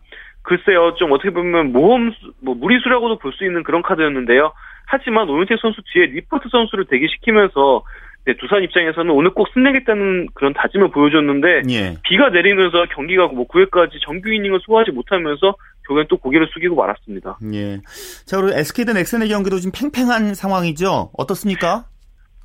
글쎄요, 0.43 0.95
좀 0.99 1.13
어떻게 1.13 1.31
보면 1.31 1.73
모험, 1.73 2.13
뭐 2.41 2.55
무리수라고도 2.55 3.19
볼 3.19 3.33
수 3.33 3.45
있는 3.45 3.63
그런 3.63 3.83
카드였는데요. 3.83 4.53
하지만 4.87 5.29
오현택 5.29 5.59
선수 5.61 5.81
뒤에 5.93 6.07
니퍼트 6.07 6.49
선수를 6.51 6.87
대기시키면서 6.87 7.83
네, 8.25 8.35
두산 8.37 8.63
입장에서는 8.63 9.11
오늘 9.11 9.31
꼭 9.31 9.49
승리하겠다는 9.53 10.29
그런 10.35 10.53
다짐을 10.53 10.93
보여줬는데 10.93 11.63
예. 11.71 11.97
비가 12.05 12.29
내리면서 12.29 12.87
경기가 12.95 13.27
뭐 13.27 13.47
9회까지 13.49 14.01
정규 14.05 14.33
이닝을 14.33 14.61
소화하지 14.65 14.93
못하면서 14.93 15.57
결국엔 15.89 16.07
또 16.09 16.17
고개를 16.19 16.49
숙이고 16.53 16.77
말았습니다. 16.77 17.39
예. 17.53 17.81
자 18.25 18.41
그리고 18.41 18.57
SK 18.57 18.85
대 18.85 18.93
넥센의 18.93 19.29
경기도 19.29 19.59
지금 19.59 19.73
팽팽한 19.77 20.35
상황이죠. 20.35 21.11
어떻습니까? 21.19 21.87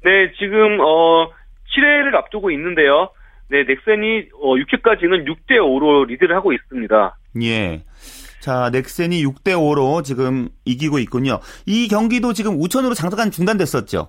네, 0.04 0.32
지금 0.40 0.80
어 0.80 1.30
7회를 1.76 2.16
앞두고 2.16 2.50
있는데요. 2.52 3.10
네, 3.50 3.64
넥센이 3.64 4.30
어 4.42 4.56
6회까지는 4.56 5.28
6대 5.28 5.58
5로 5.60 6.08
리드를 6.08 6.36
하고 6.36 6.54
있습니다. 6.54 7.18
예. 7.44 7.84
자, 8.48 8.70
넥센이 8.72 9.26
6대 9.26 9.52
5로 9.58 10.06
지금 10.06 10.48
이기고 10.64 11.00
있군요. 11.00 11.40
이 11.66 11.90
경기도 11.90 12.32
지금 12.32 12.54
우천으로 12.62 12.94
잠깐 12.94 13.30
중단됐었죠. 13.30 14.08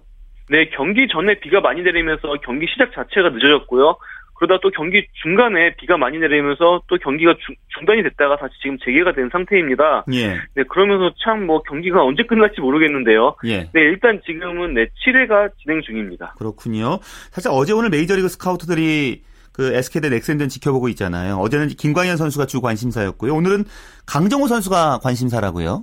네, 0.48 0.70
경기 0.76 1.08
전에 1.08 1.40
비가 1.40 1.60
많이 1.60 1.82
내리면서 1.82 2.34
경기 2.44 2.66
시작 2.72 2.92
자체가 2.94 3.30
늦어졌고요. 3.30 3.96
그러다 4.34 4.60
또 4.62 4.70
경기 4.70 5.04
중간에 5.24 5.74
비가 5.74 5.96
많이 5.96 6.18
내리면서 6.18 6.82
또 6.86 6.96
경기가 6.98 7.34
중, 7.44 7.56
중단이 7.76 8.04
됐다가 8.04 8.36
다시 8.36 8.54
지금 8.62 8.78
재개가 8.78 9.10
된 9.14 9.28
상태입니다. 9.32 10.04
예. 10.12 10.36
네, 10.54 10.62
그러면서 10.68 11.12
참 11.18 11.44
뭐 11.44 11.60
경기가 11.62 12.04
언제 12.04 12.22
끝날지 12.22 12.60
모르겠는데요. 12.60 13.34
예. 13.46 13.68
네, 13.72 13.80
일단 13.80 14.20
지금은 14.24 14.74
네, 14.74 14.86
7회가 15.04 15.50
진행 15.60 15.82
중입니다. 15.82 16.36
그렇군요. 16.38 17.00
사실 17.32 17.50
어제 17.52 17.72
오늘 17.72 17.90
메이저리그 17.90 18.28
스카우트들이 18.28 19.22
그 19.58 19.74
SK 19.74 20.02
대 20.02 20.08
넥센전 20.08 20.48
지켜보고 20.48 20.88
있잖아요. 20.90 21.34
어제는 21.38 21.66
김광현 21.66 22.16
선수가 22.16 22.46
주 22.46 22.60
관심사였고요. 22.60 23.34
오늘은 23.34 23.64
강정호 24.06 24.46
선수가 24.46 25.00
관심사라고요. 25.02 25.82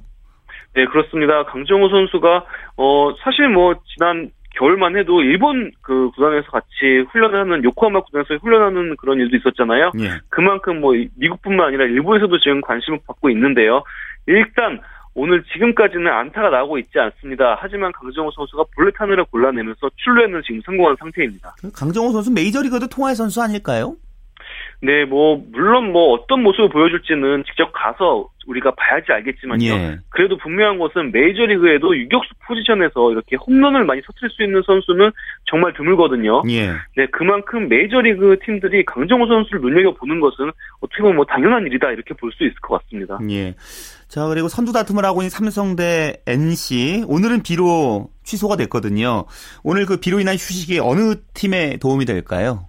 네, 0.76 0.86
그렇습니다. 0.86 1.44
강정호 1.44 1.90
선수가 1.90 2.46
어 2.78 3.16
사실 3.22 3.50
뭐 3.50 3.76
지난 3.94 4.32
겨울만 4.58 4.96
해도 4.98 5.22
일본 5.22 5.72
그 5.82 6.10
구단에서 6.16 6.50
같이 6.52 7.04
훈련하는 7.12 7.66
요코하마 7.66 8.04
구단에서 8.04 8.36
훈련하는 8.36 8.96
그런 8.96 9.20
일도 9.20 9.36
있었잖아요. 9.36 9.92
예. 10.00 10.20
그만큼 10.30 10.80
뭐 10.80 10.94
미국뿐만 11.18 11.68
아니라 11.68 11.84
일본에서도 11.84 12.40
지금 12.40 12.62
관심을 12.62 13.00
받고 13.06 13.30
있는데요. 13.32 13.84
일단 14.28 14.80
오늘 15.16 15.44
지금까지는 15.54 16.12
안타가 16.12 16.50
나오고 16.50 16.78
있지 16.78 17.00
않습니다. 17.00 17.58
하지만 17.58 17.92
강정호 17.94 18.32
선수가 18.32 18.66
볼넷 18.76 18.94
하늘을 19.00 19.24
골라내면서 19.26 19.90
출루에는 19.96 20.42
지금 20.46 20.62
성공한 20.66 20.96
상태입니다. 21.00 21.56
그 21.62 21.72
강정호 21.72 22.12
선수 22.12 22.32
메이저리그도 22.32 22.88
통화의 22.88 23.16
선수 23.16 23.42
아닐까요? 23.42 23.96
네, 24.82 25.06
뭐 25.06 25.42
물론 25.52 25.92
뭐 25.92 26.14
어떤 26.14 26.44
모습을 26.44 26.70
보여줄지는 26.70 27.44
직접 27.46 27.72
가서 27.74 28.30
우리가 28.48 28.72
봐야지 28.76 29.12
알겠지만요. 29.12 29.66
예. 29.66 29.98
그래도 30.10 30.38
분명한 30.38 30.78
것은 30.78 31.12
메이저리그에도 31.12 31.98
유격수 31.98 32.30
포지션에서 32.48 33.12
이렇게 33.12 33.36
홈런을 33.38 33.86
많이 33.86 34.02
터뜨릴 34.04 34.30
수 34.30 34.44
있는 34.44 34.62
선수는 34.66 35.10
정말 35.50 35.74
드물거든요. 35.74 36.44
예. 36.50 36.68
네, 36.96 37.08
그만큼 37.12 37.68
메이저리그 37.68 38.38
팀들이 38.46 38.86
강정호 38.86 39.26
선수를 39.26 39.62
눈여겨 39.62 39.96
보는 39.96 40.20
것은 40.20 40.52
어떻게 40.80 41.02
보면 41.02 41.16
뭐 41.16 41.26
당연한 41.26 41.66
일이다 41.66 41.92
이렇게 41.92 42.14
볼 42.14 42.32
수 42.36 42.44
있을 42.44 42.56
것 42.62 42.82
같습니다. 42.84 43.18
예. 43.32 43.56
자, 44.08 44.28
그리고 44.28 44.48
선두 44.48 44.74
다툼을 44.74 45.06
하고 45.06 45.22
있는 45.22 45.30
삼성 45.30 45.76
대 45.76 46.22
NC. 46.28 47.06
오늘은 47.08 47.44
비로 47.44 48.10
취소가 48.24 48.58
됐거든요. 48.58 49.26
오늘 49.64 49.86
그 49.86 49.98
비로 49.98 50.20
인한 50.20 50.36
휴식이 50.36 50.80
어느 50.80 51.16
팀에 51.34 51.78
도움이 51.78 52.06
될까요? 52.06 52.68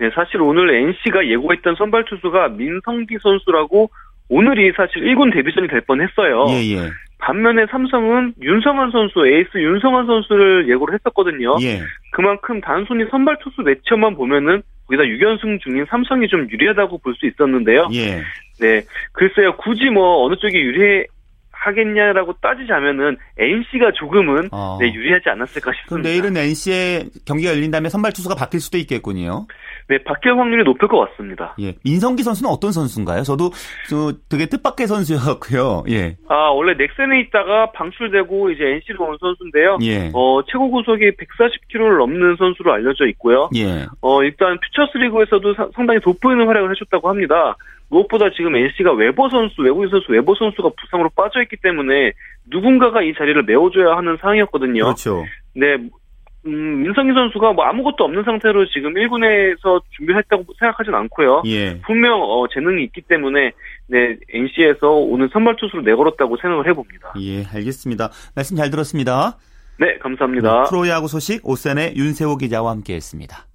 네, 0.00 0.08
사실 0.14 0.40
오늘 0.40 0.70
NC가 0.74 1.26
예고했던 1.28 1.74
선발 1.76 2.06
투수가 2.06 2.48
민성기 2.48 3.18
선수라고 3.22 3.90
오늘이 4.30 4.72
사실 4.74 5.02
1군 5.02 5.32
데뷔전이 5.34 5.68
될 5.68 5.82
뻔했어요. 5.82 6.46
예, 6.48 6.76
예. 6.76 6.90
반면에 7.18 7.66
삼성은 7.70 8.34
윤성환 8.40 8.92
선수, 8.92 9.26
에이스 9.26 9.58
윤성환 9.58 10.06
선수를 10.06 10.70
예고를 10.70 10.94
했었거든요. 10.94 11.56
예. 11.60 11.82
그만큼 12.12 12.62
단순히 12.62 13.04
선발 13.10 13.36
투수 13.42 13.60
매치업만 13.60 14.16
보면은 14.16 14.62
거기다 14.86 15.04
6연승 15.04 15.60
중인 15.60 15.84
삼성이 15.90 16.28
좀 16.28 16.48
유리하다고 16.50 16.98
볼 16.98 17.14
수 17.16 17.26
있었는데요. 17.26 17.88
예. 17.92 18.22
네, 18.58 18.82
글쎄요, 19.12 19.56
굳이 19.58 19.90
뭐 19.90 20.24
어느 20.24 20.34
쪽이 20.36 20.56
유리 20.56 21.04
하겠냐라고 21.52 22.32
따지자면은 22.40 23.18
NC가 23.36 23.92
조금은 23.92 24.48
어. 24.50 24.78
네, 24.80 24.92
유리하지 24.92 25.28
않았을까 25.28 25.72
싶습니다. 25.72 25.88
그럼 25.88 26.02
내일은 26.02 26.36
NC의 26.36 27.10
경기가 27.26 27.52
열린다면 27.52 27.90
선발 27.90 28.12
투수가 28.14 28.34
바뀔 28.34 28.60
수도 28.60 28.78
있겠군요. 28.78 29.46
네, 29.90 29.98
바뀔 29.98 30.38
확률이 30.38 30.62
높을 30.62 30.86
것 30.86 31.00
같습니다. 31.00 31.56
예. 31.60 31.74
민성기 31.84 32.22
선수는 32.22 32.48
어떤 32.48 32.70
선수인가요? 32.70 33.24
저도 33.24 33.50
저 33.88 34.12
되게 34.28 34.46
뜻밖의 34.46 34.86
선수였고요. 34.86 35.82
예. 35.90 36.16
아, 36.28 36.50
원래 36.50 36.74
넥센에 36.74 37.22
있다가 37.22 37.72
방출되고 37.72 38.50
이제 38.52 38.64
NC로 38.64 39.04
온 39.04 39.18
선수인데요. 39.20 39.78
예. 39.82 40.12
어, 40.14 40.42
최고 40.46 40.70
구속이 40.70 41.10
140km를 41.10 41.98
넘는 41.98 42.36
선수로 42.36 42.72
알려져 42.72 43.08
있고요. 43.08 43.50
예. 43.56 43.86
어, 44.00 44.22
일단 44.22 44.60
퓨처스 44.60 44.96
리그에서도 44.96 45.54
사, 45.54 45.68
상당히 45.74 45.98
돋보이는 45.98 46.46
활약을 46.46 46.70
해줬다고 46.70 47.08
합니다. 47.08 47.56
무엇보다 47.88 48.30
지금 48.36 48.54
NC가 48.54 48.92
웨버 48.92 49.28
선수, 49.28 49.60
외국인 49.62 49.90
선수 49.90 50.12
웨버 50.12 50.36
선수가 50.36 50.70
부상으로 50.80 51.10
빠져있기 51.16 51.56
때문에 51.56 52.12
누군가가 52.48 53.02
이 53.02 53.12
자리를 53.14 53.42
메워줘야 53.42 53.96
하는 53.96 54.16
상황이었거든요. 54.20 54.84
그렇죠. 54.84 55.24
네, 55.56 55.76
음, 56.46 56.82
민성희 56.82 57.12
선수가 57.12 57.52
뭐 57.52 57.64
아무것도 57.64 58.04
없는 58.04 58.24
상태로 58.24 58.66
지금 58.70 58.94
1군에서 58.94 59.82
준비했다고 59.90 60.44
생각하진 60.58 60.94
않고요. 60.94 61.42
예. 61.46 61.80
분명 61.82 62.22
어, 62.22 62.46
재능이 62.48 62.84
있기 62.84 63.02
때문에 63.02 63.52
네, 63.88 64.16
NC에서 64.32 64.88
오늘 64.88 65.28
선발 65.32 65.56
투수로 65.56 65.82
내걸었다고 65.82 66.36
생각을 66.40 66.66
해봅니다. 66.68 67.12
예, 67.20 67.44
알겠습니다. 67.44 68.10
말씀 68.34 68.56
잘 68.56 68.70
들었습니다. 68.70 69.36
네, 69.78 69.98
감사합니다. 69.98 70.62
네, 70.62 70.68
프로야구 70.68 71.08
소식 71.08 71.46
오센의 71.46 71.94
윤세호 71.96 72.36
기자와 72.36 72.70
함께했습니다. 72.70 73.49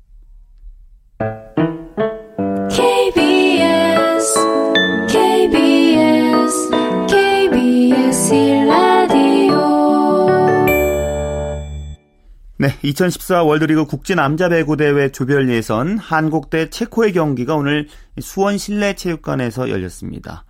네, 12.65 12.75
2014 12.81 13.43
월드리그 13.43 13.85
국제 13.85 14.15
남자 14.15 14.49
배구 14.49 14.75
대회 14.75 15.11
조별 15.11 15.47
예선 15.51 15.99
한국 15.99 16.49
대 16.49 16.67
체코의 16.67 17.13
경기가 17.13 17.53
오늘 17.53 17.87
수원 18.19 18.57
실내 18.57 18.95
체육관에서 18.95 19.69
열렸습니다. 19.69 20.45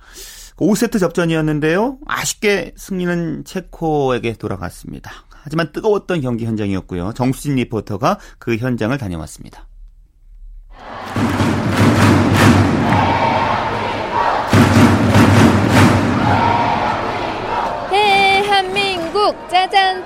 5세트 0.56 0.97
접전이었는데요. 0.97 1.97
아쉽게 2.06 2.73
승리는 2.78 3.43
체코에게 3.43 4.36
돌아갔습니다. 4.36 5.12
하지만 5.30 5.73
뜨거웠던 5.73 6.21
경기 6.21 6.45
현장이었고요. 6.45 7.12
정수진 7.15 7.56
리포터가 7.56 8.17
그 8.39 8.56
현장을 8.56 8.97
다녀왔습니다. 8.97 9.67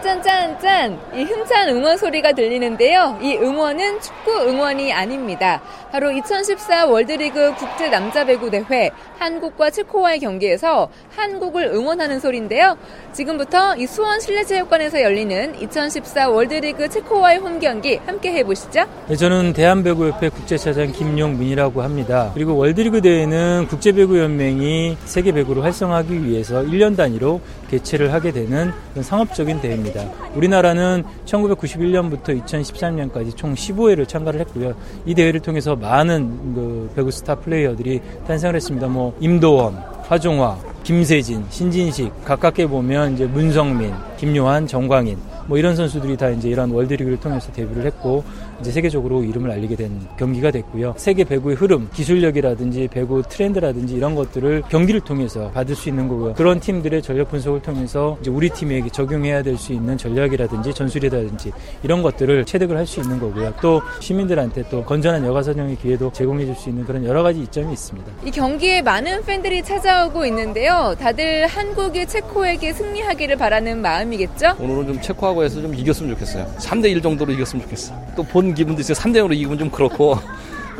짠짠짠 0.09 0.99
이 1.13 1.23
힘찬 1.23 1.69
응원 1.69 1.95
소리가 1.95 2.31
들리는데요. 2.31 3.19
이 3.21 3.35
응원은 3.35 4.01
축구 4.01 4.31
응원이 4.31 4.91
아닙니다. 4.91 5.61
바로 5.91 6.09
2014 6.11 6.87
월드리그 6.87 7.53
국제 7.55 7.89
남자 7.89 8.25
배구 8.25 8.49
대회 8.49 8.89
한국과 9.19 9.69
체코와의 9.69 10.19
경기에서 10.19 10.89
한국을 11.15 11.65
응원하는 11.65 12.19
소리인데요. 12.19 12.75
지금부터 13.13 13.75
이 13.75 13.85
수원 13.85 14.19
실내체육관에서 14.19 15.01
열리는 15.01 15.59
2014 15.61 16.29
월드리그 16.29 16.89
체코와의 16.89 17.37
홈 17.37 17.59
경기 17.59 17.97
함께 17.97 18.31
해보시죠. 18.33 18.85
네, 19.07 19.15
저는 19.15 19.53
대한배구협회 19.53 20.29
국제차장 20.29 20.91
김용민이라고 20.91 21.83
합니다. 21.83 22.31
그리고 22.33 22.55
월드리그 22.55 23.01
대회는 23.01 23.67
국제배구연맹이 23.69 24.97
세계배구를 25.05 25.63
활성화하기 25.63 26.25
위해서 26.25 26.63
1년 26.63 26.97
단위로 26.97 27.41
개최를 27.69 28.13
하게 28.13 28.31
되는 28.31 28.71
상업적인 28.99 29.61
대회입니다. 29.61 29.98
우리나라는 30.35 31.03
1991년부터 31.25 32.43
2013년까지 32.43 33.35
총 33.35 33.53
15회를 33.53 34.07
참가를 34.07 34.39
했고요. 34.41 34.73
이 35.05 35.13
대회를 35.13 35.39
통해서 35.39 35.75
많은 35.75 36.53
그 36.55 36.91
배구 36.95 37.11
스타 37.11 37.35
플레이어들이 37.35 38.01
탄생을 38.27 38.55
했습니다. 38.55 38.87
뭐 38.87 39.15
임도원, 39.19 39.75
화종화, 40.03 40.57
김세진, 40.83 41.45
신진식 41.49 42.25
가깝게 42.25 42.67
보면 42.67 43.13
이제 43.13 43.25
문성민, 43.25 43.93
김요한, 44.19 44.67
정광인 44.67 45.17
뭐 45.47 45.57
이런 45.57 45.75
선수들이 45.75 46.17
다 46.17 46.29
이제 46.29 46.49
이런 46.49 46.71
월드리그를 46.71 47.19
통해서 47.19 47.51
데뷔를 47.53 47.85
했고 47.85 48.23
이제 48.59 48.71
세계적으로 48.71 49.23
이름을 49.23 49.49
알리게 49.49 49.77
된 49.77 49.99
경기가 50.17 50.51
됐고요. 50.51 50.93
세계 50.97 51.23
배구의 51.23 51.55
흐름, 51.55 51.89
기술력이라든지 51.93 52.89
배구 52.91 53.23
트렌드라든지 53.29 53.95
이런 53.95 54.15
것들을 54.15 54.63
경기를 54.69 54.99
통해서 54.99 55.49
받을 55.51 55.73
수 55.75 55.87
있는 55.87 56.09
거고요. 56.09 56.33
그런 56.33 56.59
팀들의 56.59 57.01
전력 57.01 57.29
분석을 57.31 57.61
통해서 57.61 58.17
이제 58.21 58.29
우리 58.29 58.49
팀에게 58.49 58.89
적용해야 58.89 59.41
될 59.41 59.57
수 59.57 59.73
있는 59.73 59.97
전략이라든지 59.97 60.73
전술이라든지 60.73 61.51
이런 61.83 62.01
것들을 62.01 62.45
체득을 62.45 62.75
할 62.77 62.85
수 62.85 62.99
있는 63.01 63.19
거고요. 63.19 63.53
또 63.61 63.81
시민들한테 63.99 64.63
또 64.69 64.83
건전한 64.83 65.23
여가 65.25 65.43
선용의 65.43 65.77
기회도 65.77 66.11
제공해 66.11 66.45
줄 66.45 66.55
수 66.55 66.69
있는 66.69 66.83
그런 66.85 67.05
여러 67.05 67.23
가지 67.23 67.41
이점이 67.41 67.71
있습니다. 67.71 68.11
이 68.25 68.31
경기에 68.31 68.81
많은 68.81 69.23
팬들이 69.23 69.63
찾아오고 69.63 70.25
있는데요. 70.25 70.95
다들 70.99 71.45
한국이 71.47 72.05
체코에게 72.07 72.73
승리하기를 72.73 73.37
바라는 73.37 73.81
마음이 73.81 74.08
겠죠? 74.17 74.55
오늘은 74.59 74.87
좀 74.87 75.01
체코하고 75.01 75.43
해서 75.43 75.61
좀 75.61 75.73
이겼으면 75.75 76.11
좋겠어요. 76.13 76.45
3대 76.57 76.89
1 76.89 77.01
정도로 77.01 77.31
이겼으면 77.33 77.63
좋겠어. 77.65 77.93
또 78.15 78.23
본 78.23 78.53
기분도 78.53 78.81
있어요. 78.81 78.95
3대 78.95 79.17
0으로 79.17 79.33
이기면 79.33 79.57
좀 79.57 79.69
그렇고 79.69 80.17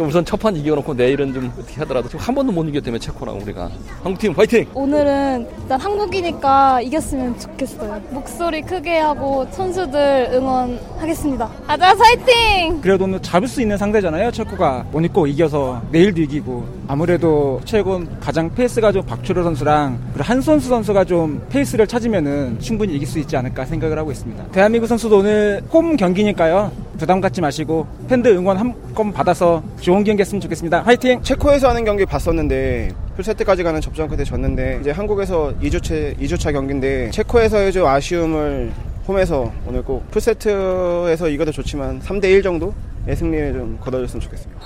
우선 0.08 0.24
첫 0.26 0.40
판 0.40 0.56
이겨놓고 0.56 0.94
내일은 0.94 1.34
좀 1.34 1.52
어떻게 1.60 1.76
하더라도 1.82 2.18
한 2.18 2.34
번도 2.34 2.54
못 2.54 2.64
때문에 2.72 2.98
체코랑 3.00 3.40
우리가 3.42 3.70
한국팀 4.04 4.34
파이팅! 4.34 4.66
오늘은 4.74 5.48
일단 5.64 5.80
한국이니까 5.82 6.82
이겼으면 6.82 7.38
좋겠어요. 7.40 8.02
목소리 8.12 8.62
크게 8.62 9.00
하고 9.00 9.46
선수들 9.52 10.30
응원하겠습니다. 10.34 11.50
아자 11.68 11.94
파이팅! 11.96 12.80
그래도 12.82 13.04
오늘 13.04 13.22
잡을 13.22 13.48
수 13.48 13.62
있는 13.62 13.78
상대잖아요. 13.78 14.32
체코가 14.32 14.86
오늘 14.94 15.10
꼭 15.10 15.28
이겨서 15.28 15.82
내일도 15.92 16.22
이기고 16.22 16.66
아무래도 16.88 17.60
최근 17.66 18.08
가장 18.20 18.50
페이스가 18.54 18.92
좀 18.92 19.04
박철우 19.06 19.44
선수랑 19.44 20.00
한선수 20.18 20.70
선수가 20.70 21.04
좀 21.06 21.46
페이스를 21.50 21.86
찾으면은 21.88 22.60
충분히 22.60 22.96
이길 22.96 23.08
수 23.08 23.20
있지 23.20 23.36
않을까 23.36 23.66
생각을 23.66 23.98
하고 23.98 24.12
있습니다. 24.12 24.46
대한민국 24.52 24.88
선수도 24.88 25.18
오늘 25.18 25.62
홈 25.72 25.98
경기니까요. 25.98 26.72
부담 27.00 27.20
갖지 27.22 27.42
마시고 27.42 27.88
팬들 28.08 28.32
응원 28.34 28.58
한껏 28.58 29.14
받아서 29.14 29.64
좋은 29.80 30.04
경기 30.04 30.22
했으면 30.22 30.42
좋겠습니다. 30.42 30.82
화이팅! 30.82 31.22
체코에서 31.24 31.70
하는 31.70 31.86
경기 31.86 32.06
봤었는데 32.06 32.90
풀세트까지 33.16 33.64
가는 33.64 33.80
접전 33.80 34.10
끝에 34.10 34.24
졌는데 34.26 34.80
이제 34.82 34.92
한국에서 34.92 35.54
2주차 35.62 36.18
2주차 36.20 36.52
경기인데 36.52 37.12
체코에서의 37.12 37.72
좀 37.72 37.86
아쉬움을 37.86 38.72
홈에서 39.08 39.52
오늘 39.68 39.84
꼭 39.84 40.10
풀세트에서 40.12 41.30
이겨도 41.30 41.52
좋지만 41.52 42.02
3대 42.02 42.26
1 42.26 42.42
정도의 42.44 43.16
승리를 43.16 43.54
좀 43.54 43.78
거둬줬으면 43.80 44.20
좋겠습니다. 44.22 44.62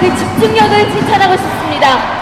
그 0.00 0.16
집중력을 0.16 0.90
칭찬하고 0.92 1.36
싶습니다. 1.36 2.16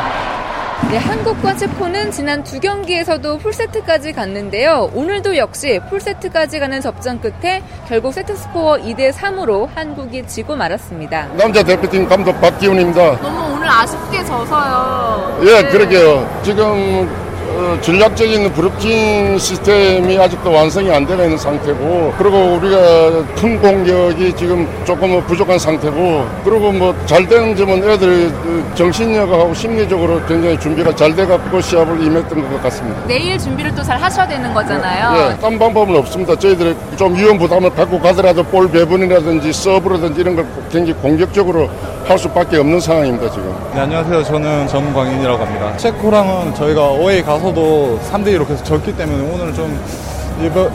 네, 0.90 0.98
한국과 0.98 1.56
체코는 1.56 2.10
지난 2.12 2.44
두 2.44 2.60
경기에서도 2.60 3.38
풀세트까지 3.38 4.12
갔는데요. 4.12 4.90
오늘도 4.94 5.36
역시 5.36 5.80
풀세트까지 5.88 6.60
가는 6.60 6.80
접전 6.80 7.20
끝에 7.20 7.62
결국 7.88 8.12
세트스코어 8.12 8.76
2대 8.76 9.10
3으로 9.12 9.68
한국이 9.74 10.26
지고 10.26 10.54
말았습니다. 10.54 11.28
남자 11.36 11.62
대표팀 11.62 12.06
감독 12.08 12.40
박기훈입니다. 12.40 13.20
너무 13.20 13.54
오늘 13.54 13.68
아쉽게 13.68 14.24
져서요. 14.24 15.40
예, 15.42 15.62
네. 15.62 15.68
그러게요. 15.68 16.40
지금 16.44 17.23
어, 17.56 17.78
전략적인 17.80 18.52
그룹킹 18.52 19.38
시스템이 19.38 20.18
아직도 20.18 20.50
완성이 20.50 20.90
안 20.90 21.06
되어 21.06 21.22
있는 21.24 21.38
상태고 21.38 22.14
그리고 22.18 22.36
우리가 22.60 23.24
큰 23.36 23.60
공격이 23.60 24.34
지금 24.34 24.66
조금 24.84 25.22
부족한 25.26 25.58
상태고 25.58 26.26
그리고 26.44 26.72
뭐 26.72 26.94
잘 27.06 27.26
되는 27.28 27.54
점은 27.54 27.82
애들 27.88 28.32
정신력하고 28.74 29.52
심리적으로 29.54 30.20
굉장히 30.26 30.58
준비가 30.58 30.94
잘 30.94 31.14
돼갖고 31.14 31.60
시합을 31.60 32.02
임했던 32.02 32.50
것 32.50 32.62
같습니다. 32.62 33.00
내일 33.06 33.38
준비를 33.38 33.74
또 33.74 33.82
잘 33.82 34.00
하셔야 34.00 34.26
되는 34.26 34.52
거잖아요. 34.54 35.32
예, 35.32 35.40
딴 35.40 35.58
방법은 35.58 35.94
없습니다. 35.96 36.34
저희들이 36.36 36.74
좀 36.96 37.14
위험 37.16 37.38
부담을 37.38 37.68
갖고 37.70 38.00
가더라도 38.00 38.42
볼 38.44 38.68
배분이라든지 38.70 39.52
서브라든지 39.52 40.22
이런 40.22 40.34
걸 40.36 40.46
굉장히 40.72 40.94
공격적으로 41.00 41.68
할 42.06 42.18
수밖에 42.18 42.56
없는 42.58 42.80
상황입니다 42.80 43.30
지금. 43.30 43.54
네, 43.74 43.80
안녕하세요. 43.80 44.24
저는 44.24 44.66
정광인이라고 44.68 45.44
합니다. 45.44 45.76
체코랑은 45.76 46.54
저희가 46.54 46.88
어웨이 46.90 47.22
가서도 47.44 47.98
3대 48.10 48.28
2로 48.38 48.48
계속 48.48 48.64
졌기 48.64 48.96
때문에 48.96 49.30
오늘은 49.34 49.54
좀 49.54 49.78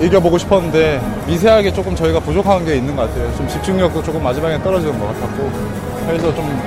이겨, 0.02 0.20
보고 0.20 0.38
싶었는데 0.38 1.02
미세하게 1.28 1.74
조금 1.74 1.96
저희가 1.96 2.20
부족한 2.20 2.64
게 2.64 2.76
있는 2.76 2.96
것 2.96 3.10
같아요. 3.10 3.36
좀 3.36 3.48
집중력도 3.48 4.04
조금 4.04 4.22
마지막에 4.24 4.62
떨어지는 4.62 4.98
것 5.00 5.08
같았고 5.08 5.50
그래서 6.06 6.34
좀 6.36 6.62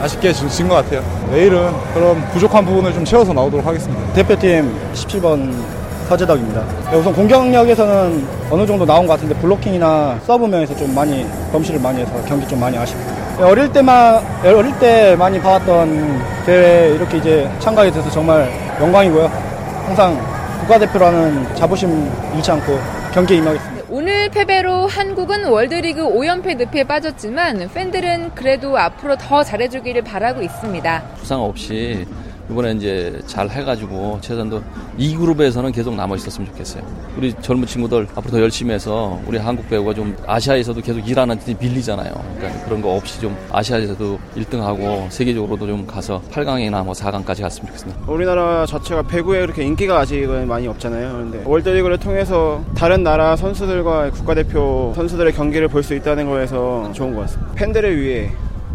아쉽게 0.00 0.32
진 0.32 0.68
것 0.68 0.76
같아요. 0.76 1.02
내일은 1.30 1.72
그런 1.92 2.24
부족한 2.30 2.64
부분을 2.64 2.92
좀 2.94 3.04
채워서 3.04 3.32
나오도록 3.32 3.66
하겠습니다. 3.66 4.12
대표팀 4.14 4.72
17번 4.94 5.52
서재덕입니다. 6.08 6.64
네, 6.90 6.96
우선 6.96 7.12
공격력에서는 7.12 8.26
어느 8.50 8.66
정도 8.66 8.86
나온 8.86 9.06
것 9.06 9.14
같은데 9.14 9.34
블로킹이나 9.40 10.18
서브 10.26 10.46
면에서 10.46 10.74
좀 10.76 10.94
많이 10.94 11.26
범실을 11.52 11.80
많이 11.80 12.00
해서 12.00 12.12
경기 12.26 12.46
좀 12.48 12.58
많이 12.58 12.78
아쉽습니다. 12.78 13.19
네, 13.40 13.46
어릴 13.46 13.72
때만 13.72 14.22
어릴 14.44 14.78
때 14.78 15.16
많이 15.16 15.40
봐왔던 15.40 16.44
대회 16.44 16.94
이렇게 16.94 17.16
이제 17.16 17.50
참가하게 17.58 17.90
돼서 17.90 18.10
정말 18.10 18.52
영광이고요. 18.78 19.28
항상 19.86 20.20
국가대표라는 20.60 21.54
자부심 21.54 22.12
잃지 22.36 22.50
않고 22.50 22.78
경기에 23.14 23.38
임하겠습니다. 23.38 23.86
오늘 23.88 24.28
패배로 24.28 24.86
한국은 24.86 25.46
월드리그 25.46 26.02
5연패 26.02 26.58
늪에 26.58 26.84
빠졌지만 26.84 27.70
팬들은 27.72 28.32
그래도 28.34 28.76
앞으로 28.76 29.16
더 29.16 29.42
잘해주기를 29.42 30.02
바라고 30.02 30.42
있습니다. 30.42 31.02
부상 31.16 31.40
없이 31.40 32.06
이번에 32.50 32.72
이제 32.72 33.20
잘 33.26 33.48
해가지고 33.48 34.18
최선도 34.20 34.62
이 34.98 35.14
그룹에서는 35.16 35.70
계속 35.72 35.94
남아 35.94 36.16
있었으면 36.16 36.48
좋겠어요. 36.50 36.82
우리 37.16 37.32
젊은 37.40 37.66
친구들 37.66 38.06
앞으로 38.14 38.30
더 38.30 38.40
열심히 38.40 38.72
해서 38.74 39.18
우리 39.26 39.38
한국 39.38 39.68
배우가 39.68 39.94
좀 39.94 40.16
아시아에서도 40.26 40.80
계속 40.80 41.08
일하는 41.08 41.38
팀 41.38 41.56
빌리잖아요. 41.58 42.12
그러니까 42.38 42.64
그런 42.64 42.82
거 42.82 42.94
없이 42.96 43.20
좀 43.20 43.36
아시아에서도 43.52 44.18
1등하고 44.36 45.10
세계적으로도 45.10 45.66
좀 45.66 45.86
가서 45.86 46.20
8강이나 46.30 46.84
뭐 46.84 46.92
4강까지 46.92 47.42
갔으면 47.42 47.66
좋겠습니다. 47.68 48.00
우리나라 48.10 48.66
자체가 48.66 49.02
배구에 49.02 49.40
그렇게 49.40 49.62
인기가 49.64 49.98
아직은 50.00 50.48
많이 50.48 50.66
없잖아요. 50.66 51.12
그런데 51.12 51.42
월드리그를 51.44 51.98
통해서 51.98 52.62
다른 52.74 53.02
나라 53.02 53.36
선수들과 53.36 54.10
국가대표 54.10 54.92
선수들의 54.96 55.32
경기를 55.34 55.68
볼 55.68 55.80
수 55.80 55.94
있다는 55.94 56.28
거에서 56.28 56.92
좋은 56.92 57.14
것 57.14 57.22
같습니다. 57.22 57.52
팬들을 57.54 57.98
위해 58.02 58.30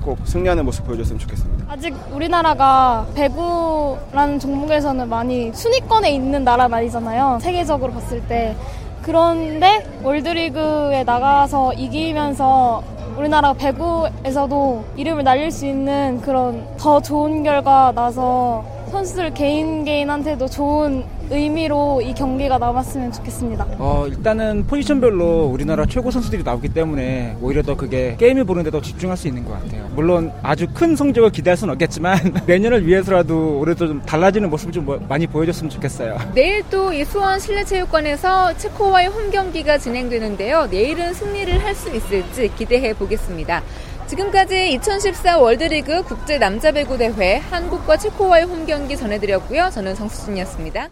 꼭 0.05 0.19
승리하는 0.23 0.63
모습 0.63 0.85
보여줬으면 0.85 1.17
좋겠습니다. 1.17 1.65
아직 1.67 1.95
우리나라가 2.13 3.07
배구라는 3.15 4.37
종목에서는 4.39 5.09
많이 5.09 5.51
순위권에 5.51 6.11
있는 6.11 6.43
나라는 6.43 6.77
아니잖아요. 6.77 7.39
세계적으로 7.41 7.91
봤을 7.91 8.21
때. 8.27 8.55
그런데 9.01 9.83
월드리그에 10.03 11.03
나가서 11.05 11.73
이기면서 11.73 12.83
우리나라 13.17 13.53
배구에서도 13.53 14.85
이름을 14.95 15.23
날릴 15.23 15.49
수 15.49 15.65
있는 15.65 16.21
그런 16.21 16.67
더 16.77 17.01
좋은 17.01 17.41
결과 17.43 17.91
나서 17.95 18.63
선수들 18.91 19.33
개인 19.33 19.85
개인한테도 19.85 20.47
좋은 20.47 21.03
의미로 21.29 22.01
이 22.01 22.13
경기가 22.13 22.57
남았으면 22.57 23.11
좋겠습니다. 23.11 23.65
어, 23.79 24.05
일단은 24.07 24.65
포지션별로 24.67 25.45
우리나라 25.45 25.85
최고 25.85 26.11
선수들이 26.11 26.43
나오기 26.43 26.69
때문에 26.69 27.37
오히려 27.41 27.61
더 27.61 27.75
그게 27.75 28.15
게임을 28.17 28.43
보는데 28.43 28.69
더 28.71 28.81
집중할 28.81 29.17
수 29.17 29.27
있는 29.27 29.43
것 29.45 29.53
같아요. 29.53 29.87
물론 29.95 30.31
아주 30.43 30.67
큰 30.73 30.95
성적을 30.95 31.31
기대할 31.31 31.57
수는 31.57 31.73
없겠지만 31.73 32.17
내년을 32.45 32.85
위해서라도 32.85 33.59
올해도 33.59 33.87
좀 33.87 34.01
달라지는 34.03 34.49
모습을 34.49 34.71
좀뭐 34.73 34.99
많이 35.07 35.27
보여줬으면 35.27 35.69
좋겠어요. 35.69 36.17
내일 36.33 36.63
또 36.69 36.85
이 36.95 37.03
수원 37.03 37.39
실내체육관에서 37.39 38.55
체코와의 38.57 39.07
홈 39.09 39.31
경기가 39.31 39.77
진행되는데요. 39.77 40.67
내일은 40.67 41.13
승리를 41.13 41.63
할 41.63 41.75
수 41.75 41.93
있을지 41.93 42.49
기대해 42.55 42.93
보겠습니다. 42.93 43.61
지금까지 44.07 44.71
2014 44.73 45.39
월드리그 45.39 46.03
국제 46.03 46.37
남자 46.37 46.71
배구 46.71 46.97
대회 46.97 47.37
한국과 47.49 47.97
체코와의 47.97 48.45
홈 48.45 48.65
경기 48.65 48.95
전해드렸고요. 48.95 49.71
저는 49.73 49.95
정수진이었습니다. 49.95 50.89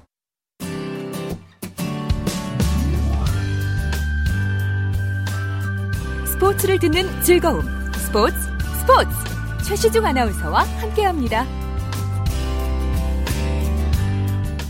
스포츠를 6.44 6.78
듣는 6.78 7.04
즐거움. 7.22 7.62
스포츠, 7.94 8.36
스포츠. 8.82 9.10
최시중 9.66 10.06
아나운서와 10.06 10.64
함께합니다. 10.82 11.46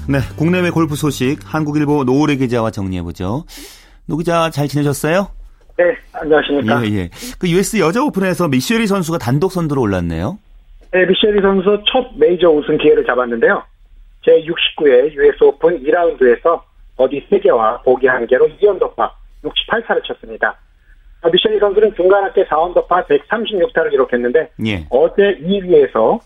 네, 0.08 0.20
국내외 0.38 0.70
골프 0.70 0.96
소식 0.96 1.40
한국일보 1.44 2.04
노우래 2.04 2.38
기자와 2.38 2.70
정리해보죠. 2.70 3.46
노 4.06 4.18
기자 4.18 4.52
잘 4.52 4.68
지내셨어요? 4.68 5.30
네, 5.80 5.98
안녕하십니까. 6.14 6.86
예, 6.86 6.94
예. 6.94 7.10
그 7.40 7.50
US 7.50 7.80
여자 7.80 8.04
오픈에서 8.04 8.50
미셸 8.50 8.77
위 8.77 8.86
선수가 8.86 9.18
단독 9.18 9.52
선두로 9.52 9.82
올랐네요. 9.82 10.38
네, 10.92 11.06
미셸 11.08 11.33
위 11.33 11.42
선수 11.42 11.82
첫 11.92 12.12
메이저 12.16 12.50
우승 12.50 12.78
기회를 12.78 13.04
잡았는데요. 13.04 13.64
제69회 14.28 15.12
US 15.16 15.44
오픈 15.44 15.84
2라운드에서 15.84 16.62
버디 16.98 17.26
3개와 17.32 17.84
보기 17.84 18.06
1개로 18.06 18.60
2언더파 18.60 19.10
68타를 19.44 20.04
쳤습니다. 20.04 20.60
미셸 21.30 21.52
위 21.52 21.60
선수는 21.60 21.96
중간 21.96 22.24
합계 22.24 22.46
4언더파 22.46 23.08
136타를 23.08 23.92
기록했는데 23.92 24.50
예. 24.66 24.86
어제 24.90 25.38
2위에서 25.42 26.20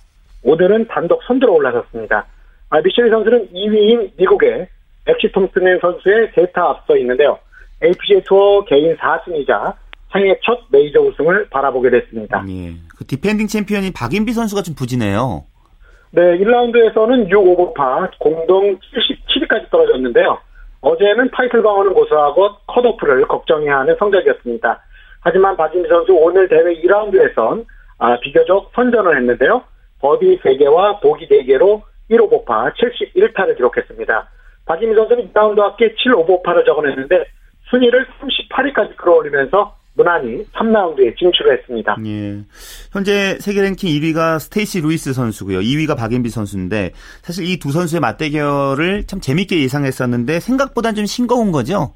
오늘은 0.44 0.88
단독 0.88 1.22
선두로 1.24 1.54
올라섰습니다. 1.56 2.26
아, 2.70 2.82
미셸 2.82 3.03
위 3.03 3.10
선수는 3.10 3.50
2위인 3.54 4.12
미국의 4.18 4.68
렉시 5.08 5.32
톰슨 5.32 5.80
선수에 5.80 6.32
세 6.36 6.49
타 6.49 6.62
앞서 6.62 6.98
있는데요. 6.98 7.40
LPGA 7.84 8.22
투어 8.24 8.64
개인 8.66 8.96
4승이자 8.98 9.76
생애 10.12 10.36
첫 10.44 10.60
메이저 10.70 11.00
우승을 11.02 11.50
바라보게 11.50 11.90
됐습니다. 11.90 12.44
예. 12.50 12.74
그 12.98 13.06
디펜딩 13.06 13.48
챔피언인 13.48 13.94
박인비 13.94 14.34
선수가 14.34 14.64
좀 14.64 14.76
부진해요. 14.76 15.44
네, 16.12 16.22
1라운드에서는 16.40 17.30
6 17.30 17.38
오버파 17.40 18.10
공동 18.20 18.78
77위까지 18.80 19.70
떨어졌는데요. 19.70 20.40
어제는 20.82 21.30
타이틀 21.32 21.64
방어는 21.64 21.94
고사하고 21.94 22.50
컷오프를 22.68 23.28
걱정해야 23.28 23.80
하는 23.80 23.96
성적이었습니다. 23.98 24.84
하지만 25.22 25.58
박인비 25.58 25.90
선수 25.90 26.14
오늘 26.14 26.48
대회 26.48 26.74
2라운드에선 26.82 27.66
아, 28.00 28.20
비교적 28.20 28.72
선전을 28.76 29.18
했는데요. 29.18 29.64
버디 30.02 30.40
3개와 30.44 31.02
보기 31.02 31.28
4개로 31.28 31.82
1오버파 32.12 32.74
71타를 32.76 33.56
기록했습니다. 33.56 34.30
박인비 34.66 34.96
선수는 34.96 35.34
2라운드 35.34 35.62
합계 35.70 35.96
7오버파를 35.96 36.66
적어냈는데 36.66 37.26
순위를 37.70 38.06
38위까지 38.22 38.96
끌어올리면서 38.96 39.77
무난히 39.98 40.46
3라운드에 40.54 41.18
진출을 41.18 41.58
했습니다. 41.58 41.98
예. 42.06 42.38
현재 42.94 43.38
세계 43.40 43.62
랭킹 43.62 43.90
1위가 43.90 44.40
스테이시 44.40 44.82
루이스 44.82 45.12
선수고요. 45.14 45.60
2위가 45.60 45.98
박인비 45.98 46.30
선수인데 46.30 46.92
사실 47.24 47.46
이 47.46 47.58
두 47.58 47.72
선수의 47.72 48.00
맞대결을 48.00 49.06
참 49.08 49.20
재밌게 49.20 49.60
예상했었는데 49.64 50.40
생각보단 50.40 50.94
좀 50.96 51.06
싱거운 51.08 51.52
거죠? 51.52 51.94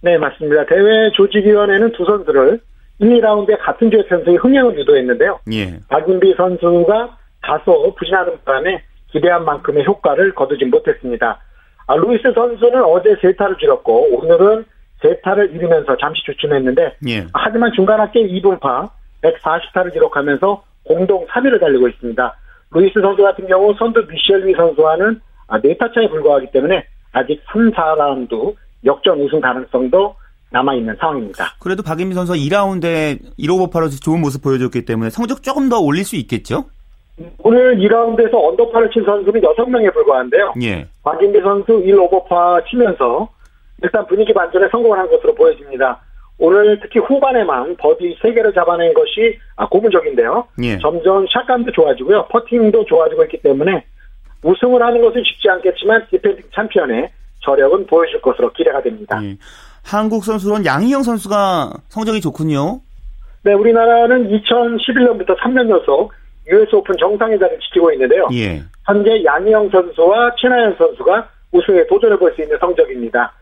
네, 0.00 0.16
맞습니다. 0.18 0.64
대회 0.66 1.10
조직위원회는 1.12 1.92
두 1.92 2.04
선수를 2.06 2.58
1, 2.98 3.20
2라운드에 3.20 3.58
같은 3.60 3.90
조의 3.90 4.04
선수의 4.08 4.36
흥행을 4.38 4.78
유도했는데요. 4.78 5.40
예. 5.52 5.78
박인비 5.88 6.34
선수가 6.36 7.18
다소 7.42 7.94
부진하는 7.98 8.32
바람에 8.44 8.82
기대한 9.12 9.44
만큼의 9.44 9.84
효과를 9.84 10.34
거두지 10.34 10.64
못했습니다. 10.64 11.38
아, 11.86 11.96
루이스 11.96 12.32
선수는 12.34 12.82
어제 12.84 13.14
세 13.20 13.29
타를 13.29 13.56
줄였고 13.58 14.16
오늘은 14.18 14.64
세 15.02 15.15
타를 15.15 15.54
잃으면서 15.54 15.96
잠시 15.96 16.22
주춤했는데 16.24 16.96
예. 17.08 17.26
하지만 17.34 17.72
중간 17.74 18.00
합계 18.00 18.20
2언더파 18.26 18.90
140타를 19.22 19.92
기록하면서 19.92 20.62
공동 20.84 21.26
3위를 21.26 21.60
달리고 21.60 21.88
있습니다. 21.88 22.36
루이스 22.70 23.00
선수 23.00 23.22
같은 23.22 23.46
경우 23.46 23.74
선두 23.78 24.06
미셸 24.08 24.43
위 24.43 24.54
선수와는 24.54 25.20
4타 25.48 25.94
차에 25.94 26.08
불과하기 26.08 26.50
때문에 26.52 26.84
아직 27.12 27.42
3, 27.52 27.70
4라운드 27.72 28.54
역전 28.84 29.20
우승 29.20 29.40
가능성도 29.40 30.14
남아있는 30.50 30.96
상황입니다. 30.98 31.54
그래도 31.60 31.82
박인비 31.82 32.14
선수가 32.14 32.36
2라운드에 32.36 33.18
1오버파로 33.38 34.02
좋은 34.02 34.20
모습 34.20 34.42
보여줬기 34.42 34.84
때문에 34.84 35.10
성적 35.10 35.42
조금 35.42 35.68
더 35.68 35.80
올릴 35.80 36.04
수 36.04 36.16
있겠죠? 36.16 36.64
오늘 37.38 37.76
2라운드에서 37.76 38.34
언더파를 38.34 38.90
친 38.90 39.04
선수는 39.04 39.40
6명에 39.40 39.92
불과한데요. 39.92 40.54
예. 40.62 40.86
박인비 41.02 41.40
선수 41.40 41.72
1오버파 41.72 42.66
치면서 42.68 43.28
일단 43.82 44.06
분위기 44.06 44.32
반전에 44.32 44.68
성공을 44.70 44.98
한 44.98 45.08
것으로 45.10 45.34
보여집니다. 45.34 46.00
오늘 46.38 46.78
특히 46.80 46.98
후반에만 47.00 47.76
버디 47.76 48.18
3개를 48.22 48.54
잡아낸 48.54 48.92
것이 48.94 49.38
아, 49.56 49.66
고무적인데요. 49.68 50.48
예. 50.62 50.78
점점 50.78 51.26
샷감도 51.32 51.70
좋아지고요. 51.72 52.26
퍼팅도 52.30 52.84
좋아지고 52.86 53.24
있기 53.24 53.42
때문에 53.42 53.84
우승을 54.42 54.82
하는 54.82 55.00
것은 55.00 55.22
쉽지 55.24 55.48
않겠지만 55.50 56.06
디펜딩 56.10 56.44
챔피언의 56.54 57.10
저력은 57.44 57.86
보여줄 57.86 58.20
것으로 58.22 58.52
기대가 58.52 58.82
됩니다. 58.82 59.20
예. 59.22 59.36
한국 59.84 60.24
선수로는 60.24 60.64
양희영 60.64 61.02
선수가 61.02 61.70
성적이 61.88 62.20
좋군요. 62.20 62.80
네, 63.44 63.52
우리나라는 63.52 64.28
2011년부터 64.30 65.36
3년 65.38 65.68
연속 65.70 66.12
US 66.48 66.74
오픈 66.74 66.94
정상의 66.98 67.38
자리를 67.38 67.58
지키고 67.60 67.92
있는데요. 67.92 68.28
예. 68.32 68.62
현재 68.86 69.22
양희영 69.24 69.70
선수와 69.70 70.34
최나연 70.40 70.76
선수가 70.76 71.28
우승에 71.52 71.86
도전해 71.86 72.16
볼 72.16 72.32
수 72.34 72.42
있는 72.42 72.56
성적입니다. 72.58 73.32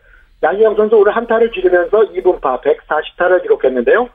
양희영 0.43 0.75
선수 0.75 0.97
오늘 0.97 1.15
한타를 1.15 1.51
줄이면서 1.51 1.97
이븐파 2.13 2.61
140타를 2.61 3.41
기록했는데요. 3.43 4.09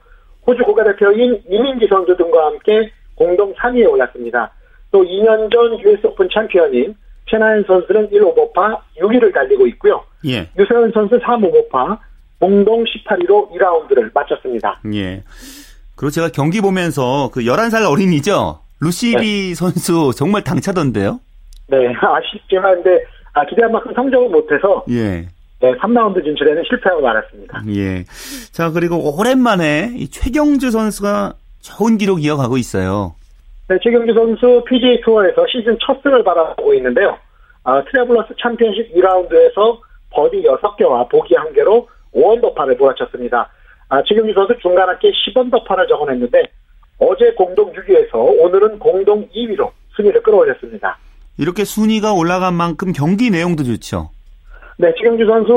호주 0.45 0.63
국가대표인 0.63 1.41
이민지 1.49 1.87
선수 1.87 2.15
등과 2.15 2.45
함께 2.47 2.91
공동 3.15 3.53
3위에 3.55 3.89
올랐습니다. 3.89 4.51
또 4.91 5.03
2년 5.03 5.51
전 5.51 5.79
US 5.79 6.07
오픈 6.07 6.27
챔피언인 6.33 6.95
최나연 7.29 7.63
선수는 7.67 8.09
1오버파 8.09 8.79
6위를 8.99 9.33
달리고 9.33 9.67
있고요. 9.67 10.03
예. 10.25 10.49
유소연 10.57 10.91
선수 10.93 11.17
3오버파 11.19 11.99
공동 12.39 12.83
18위로 12.83 13.51
2라운드를 13.51 14.11
마쳤습니다. 14.13 14.79
예. 14.93 15.23
그리고 15.95 16.11
제가 16.11 16.29
경기 16.29 16.61
보면서 16.61 17.29
그 17.33 17.41
11살 17.41 17.89
어린이죠? 17.89 18.59
루시 18.79 19.26
리 19.26 19.49
네. 19.49 19.53
선수 19.55 20.11
정말 20.15 20.43
당차던데요? 20.43 21.19
네, 21.69 21.77
아쉽지만 21.99 22.83
근데 22.83 23.03
아, 23.33 23.45
기대한 23.45 23.71
만큼 23.71 23.91
성적을 23.93 24.29
못해서 24.29 24.85
예. 24.89 25.27
네, 25.59 25.73
3라운드 25.73 26.23
진출에는 26.23 26.63
실패하고 26.69 27.01
말았습니다. 27.01 27.63
예. 27.69 28.03
자, 28.51 28.71
그리고 28.71 28.97
오랜만에 29.17 29.91
이 29.95 30.09
최경주 30.09 30.71
선수가 30.71 31.33
좋은 31.61 31.97
기록 31.97 32.23
이어가고 32.23 32.57
있어요. 32.57 33.15
네, 33.67 33.77
최경주 33.81 34.13
선수 34.13 34.63
PGA 34.67 35.01
투어에서 35.01 35.45
시즌 35.51 35.77
첫 35.85 36.01
승을 36.03 36.23
바라보고 36.23 36.73
있는데요. 36.75 37.17
아, 37.63 37.83
트래블러스 37.85 38.33
챔피언십 38.41 38.93
2라운드에서 38.95 39.79
버디 40.11 40.43
6개와 40.43 41.09
보기 41.09 41.35
1개로 41.35 41.87
5언더파를 42.13 42.77
몰아쳤습니다. 42.77 43.49
아, 43.89 44.03
최경주 44.03 44.33
선수 44.33 44.55
중간 44.61 44.87
합계 44.87 45.11
10언더파를 45.11 45.89
적어냈는데 45.89 46.43
어제 46.99 47.33
공동 47.33 47.73
6위에서 47.73 48.13
오늘은 48.13 48.79
공동 48.79 49.27
2위로 49.29 49.71
순위를 49.95 50.21
끌어올렸습니다. 50.23 50.97
이렇게 51.37 51.65
순위가 51.65 52.13
올라간 52.13 52.53
만큼 52.53 52.93
경기 52.93 53.29
내용도 53.29 53.63
좋죠. 53.63 54.11
네, 54.77 54.93
최경주 54.95 55.25
선수 55.25 55.53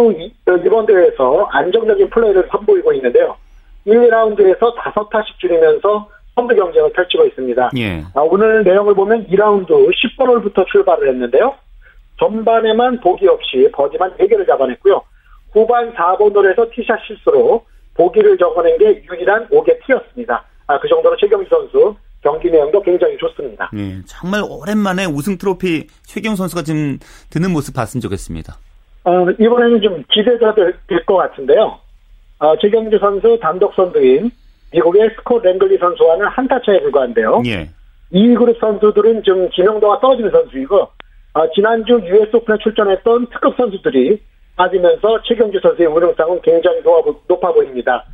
어, 0.46 0.56
이번 0.64 0.86
대회에서 0.86 1.48
안정적인 1.52 2.08
플레이를 2.08 2.48
선보이고 2.50 2.92
있는데요. 2.94 3.36
1, 3.84 3.94
2라운드에서 3.94 4.74
5타씩 4.76 5.38
줄이면서 5.38 6.08
선두 6.34 6.54
경쟁을 6.54 6.92
펼치고 6.92 7.26
있습니다. 7.26 7.70
예. 7.76 8.02
아, 8.14 8.20
오늘 8.22 8.64
내용을 8.64 8.94
보면 8.94 9.26
2라운드 9.26 9.68
10번홀부터 9.68 10.66
출발을 10.66 11.08
했는데요. 11.08 11.54
전반에만 12.18 13.00
보기 13.00 13.26
없이 13.28 13.68
버디만 13.72 14.16
4개를 14.16 14.46
잡아냈고요. 14.46 15.02
후반 15.52 15.92
4번홀에서 15.94 16.70
티샷 16.74 16.98
실수로 17.06 17.64
보기를 17.94 18.38
적어낸 18.38 18.78
게 18.78 19.02
유일한 19.10 19.48
5개 19.48 19.76
티였습니다. 19.84 20.44
아, 20.66 20.78
그 20.78 20.88
정도로 20.88 21.16
최경주 21.16 21.48
선수 21.50 21.94
경기 22.22 22.50
내용도 22.50 22.80
굉장히 22.82 23.16
좋습니다. 23.18 23.70
예, 23.76 24.00
정말 24.06 24.42
오랜만에 24.48 25.06
우승 25.06 25.36
트로피 25.36 25.88
최경 26.04 26.36
선수가 26.36 26.62
지금 26.62 26.98
드는 27.30 27.50
모습 27.50 27.74
봤으면 27.74 28.00
좋겠습니다. 28.02 28.58
어, 29.04 29.30
이번에는 29.30 29.80
좀 29.82 30.04
기대가 30.10 30.54
될 30.54 30.74
것 31.06 31.16
같은데요. 31.16 31.78
어, 32.38 32.56
최경주 32.58 32.98
선수 32.98 33.38
단독 33.40 33.74
선두인 33.74 34.30
미국의 34.72 35.10
스콧 35.16 35.42
랭글리 35.42 35.78
선수와는 35.78 36.26
한타 36.28 36.60
차에 36.62 36.80
불과한데요. 36.80 37.42
예. 37.46 37.68
2위 38.12 38.36
그룹 38.38 38.58
선수들은 38.58 39.22
좀 39.22 39.50
지명도가 39.50 40.00
떨어지는 40.00 40.30
선수이고 40.30 40.88
어, 41.34 41.50
지난주 41.54 41.94
US 41.94 42.34
오픈에 42.36 42.58
출전했던 42.62 43.26
특급 43.30 43.56
선수들이 43.56 44.20
빠지면서 44.56 45.22
최경주 45.22 45.60
선수의 45.62 45.88
우승상은 45.88 46.40
굉장히 46.42 46.80
높아 47.28 47.52
보입니다. 47.52 48.04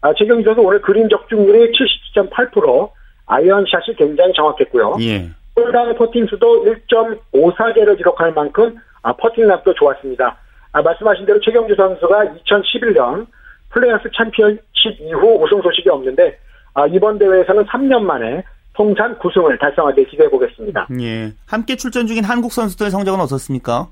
아, 0.00 0.12
최경주 0.14 0.44
선수 0.44 0.60
오늘 0.62 0.80
그린 0.80 1.08
적중률이 1.08 1.72
77.8%, 2.16 2.90
아이언샷이 3.26 3.94
굉장히 3.96 4.32
정확했고요. 4.34 4.96
예. 5.00 5.28
홀당 5.54 5.94
퍼팅 5.96 6.26
수도 6.26 6.64
1.54개를 6.64 7.96
기록할 7.98 8.32
만큼 8.32 8.76
아, 9.02 9.12
퍼팅감도 9.14 9.74
좋았습니다. 9.74 10.36
아, 10.72 10.82
말씀하신 10.82 11.26
대로 11.26 11.40
최경주 11.40 11.74
선수가 11.74 12.24
2011년 12.46 13.26
플레이어스 13.70 14.04
챔피언십 14.16 15.00
이후 15.00 15.42
우승 15.42 15.60
소식이 15.62 15.88
없는데 15.88 16.38
아, 16.74 16.86
이번 16.86 17.18
대회에서는 17.18 17.64
3년 17.66 18.02
만에 18.02 18.42
통산 18.74 19.18
9승을 19.18 19.60
달성하길 19.60 20.04
기대해 20.04 20.30
보겠습니다. 20.30 20.88
예. 21.00 21.32
함께 21.46 21.76
출전 21.76 22.06
중인 22.06 22.24
한국 22.24 22.52
선수들의 22.52 22.90
성적은 22.90 23.20
어떻습니까? 23.20 23.88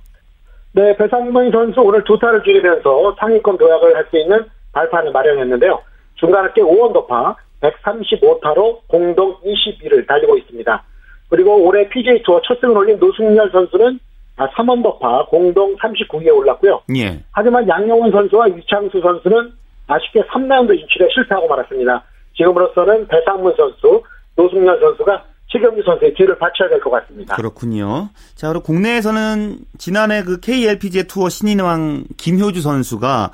네, 0.72 0.96
배상문 0.96 1.50
선수 1.50 1.80
오늘 1.80 2.02
두 2.04 2.18
타를 2.18 2.42
줄이면서 2.42 3.16
상위권 3.18 3.58
도약을 3.58 3.94
할 3.96 4.06
수 4.10 4.16
있는 4.18 4.44
발판을 4.72 5.10
마련했는데요. 5.12 5.82
중간 6.14 6.44
합계 6.44 6.62
5언더파 6.62 7.36
135타로 7.60 8.78
공동 8.86 9.36
20위를 9.44 10.06
달리고 10.06 10.38
있습니다. 10.38 10.82
그리고 11.28 11.56
올해 11.66 11.88
PGA 11.88 12.22
투어 12.22 12.40
첫 12.42 12.58
승을 12.60 12.76
올린 12.76 12.98
노승열 12.98 13.50
선수는 13.50 13.98
3원더파 14.36 15.02
아, 15.02 15.26
공동 15.26 15.76
39위에 15.76 16.34
올랐고요. 16.34 16.82
예. 16.96 17.20
하지만 17.32 17.68
양영훈 17.68 18.10
선수와 18.10 18.48
이창수 18.48 19.00
선수는 19.00 19.52
아쉽게 19.86 20.22
3라운드 20.22 20.78
진출에 20.78 21.08
실패하고 21.12 21.48
말았습니다. 21.48 22.04
지금으로서는 22.36 23.06
배상문 23.08 23.54
선수, 23.56 24.02
노승열 24.36 24.80
선수가 24.80 25.24
최경주 25.52 25.82
선수의 25.84 26.14
뒤를 26.14 26.38
바쳐야 26.38 26.68
될 26.68 26.80
것 26.80 26.90
같습니다. 26.90 27.34
그렇군요. 27.34 28.08
자, 28.36 28.48
그리고 28.48 28.62
국내에서는 28.64 29.56
지난해 29.78 30.22
그 30.22 30.38
KLPGA 30.40 31.04
투어 31.08 31.28
신인왕 31.28 32.04
김효주 32.16 32.62
선수가 32.62 33.30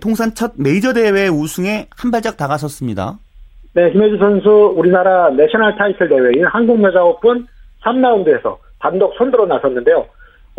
통산 0.00 0.34
첫 0.34 0.52
메이저 0.56 0.94
대회 0.94 1.28
우승에 1.28 1.86
한 1.94 2.10
발짝 2.10 2.36
다가섰습니다. 2.38 3.18
네, 3.74 3.92
김효주 3.92 4.16
선수 4.18 4.48
우리나라 4.76 5.28
내셔널 5.30 5.76
타이틀 5.76 6.08
대회인 6.08 6.46
한국여자오픈 6.46 7.46
3라운드에서 7.84 8.56
단독 8.80 9.14
선두로 9.18 9.46
나섰는데요. 9.46 10.06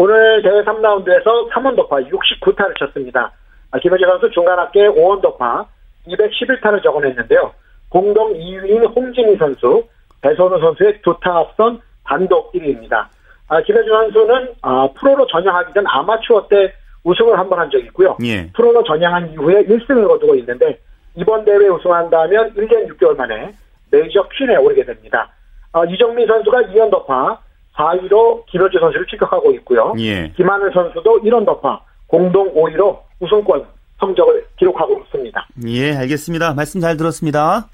오늘 0.03 0.41
대회 0.41 0.63
3라운드에서 0.63 1.49
3언더파 1.51 1.97
69타를 1.97 2.73
쳤습니다. 2.79 3.33
아, 3.71 3.79
김효주 3.79 4.05
선수 4.05 4.31
중간 4.31 4.57
합계 4.57 4.87
5언더파 4.87 5.65
211타를 6.07 6.81
적어냈는데요. 6.81 7.51
공동 7.89 8.33
2위인 8.33 8.95
홍진희 8.95 9.35
선수, 9.35 9.83
배선우 10.21 10.57
선수에 10.57 11.01
두 11.01 11.13
타 11.21 11.37
앞선 11.39 11.81
단독 12.05 12.53
1위입니다. 12.53 13.07
아, 13.49 13.61
김효주 13.61 13.89
선수는 13.91 14.53
아, 14.61 14.87
프로로 14.97 15.27
전향하기 15.27 15.73
전 15.73 15.83
아마추어 15.85 16.47
때 16.47 16.71
우승을 17.03 17.37
한 17.37 17.49
번 17.49 17.59
한 17.59 17.69
적이 17.69 17.85
있고요. 17.87 18.15
예. 18.23 18.49
프로로 18.53 18.81
전향한 18.83 19.33
이후에 19.33 19.63
1승을 19.63 20.07
거두고 20.07 20.35
있는데 20.35 20.79
이번 21.15 21.43
대회 21.43 21.67
우승한다면 21.67 22.53
1년 22.53 22.87
6개월 22.93 23.17
만에 23.17 23.51
메이저 23.91 24.23
퀸에 24.29 24.55
오르게 24.55 24.85
됩니다. 24.85 25.29
어, 25.73 25.83
이정민 25.83 26.25
선수가 26.25 26.61
2연 26.73 26.89
더파 26.89 27.39
4위로 27.77 28.45
김효주 28.47 28.79
선수를 28.79 29.05
추격하고 29.07 29.51
있고요. 29.53 29.93
예. 29.99 30.31
김하늘 30.35 30.71
선수도 30.73 31.21
1원 31.21 31.45
더파 31.45 31.81
공동 32.07 32.53
5위로 32.53 32.99
우승권 33.19 33.65
성적을 33.99 34.45
기록하고 34.57 35.01
있습니다. 35.05 35.47
예, 35.67 35.95
알겠습니다. 35.95 36.53
말씀 36.53 36.79
잘 36.79 36.97
들었습니다. 36.97 37.67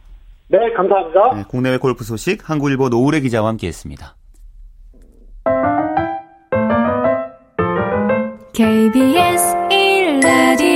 네, 0.48 0.58
감사합니다. 0.74 1.34
네, 1.36 1.44
국내외 1.48 1.78
골프 1.78 2.04
소식 2.04 2.48
한국일보 2.50 2.90
노우래 2.90 3.20
기자와 3.20 3.50
함께했습니다. 3.50 4.16
KBS 8.54 9.56
1라디오 9.70 10.75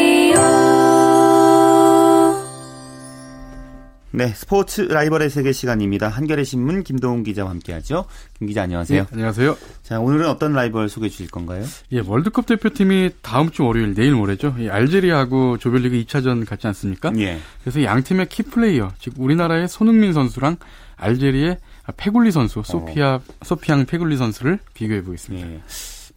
네, 4.11 4.29
스포츠 4.29 4.81
라이벌의 4.81 5.29
세계 5.29 5.51
시간입니다. 5.51 6.07
한겨레 6.07 6.43
신문 6.43 6.83
김동훈 6.83 7.23
기자와 7.23 7.51
함께하죠. 7.51 8.05
김 8.37 8.47
기자 8.47 8.63
안녕하세요. 8.63 9.03
네, 9.03 9.07
안녕하세요. 9.11 9.55
자, 9.83 9.99
오늘은 9.99 10.27
어떤 10.27 10.53
라이벌 10.53 10.89
소개해 10.89 11.09
주실 11.09 11.29
건가요? 11.29 11.63
예, 11.91 12.01
월드컵 12.03 12.47
대표팀이 12.47 13.11
다음 13.21 13.51
주 13.51 13.65
월요일 13.65 13.93
내일 13.93 14.13
모레죠. 14.13 14.55
이 14.57 14.67
알제리하고 14.67 15.59
조별리그 15.59 15.95
2차전 16.03 16.43
갖지 16.47 16.65
않습니까? 16.67 17.11
예. 17.19 17.39
그래서 17.61 17.83
양 17.83 18.01
팀의 18.01 18.29
키 18.29 18.41
플레이어, 18.41 18.91
즉 18.97 19.13
우리나라의 19.17 19.67
손흥민 19.67 20.13
선수랑 20.13 20.57
알제리의 20.95 21.59
페굴리 21.95 22.31
선수, 22.31 22.63
소피아 22.65 23.15
어. 23.15 23.21
소피앙 23.43 23.85
페굴리 23.85 24.17
선수를 24.17 24.57
비교해 24.73 25.03
보겠습니다. 25.03 25.47
예. 25.47 25.61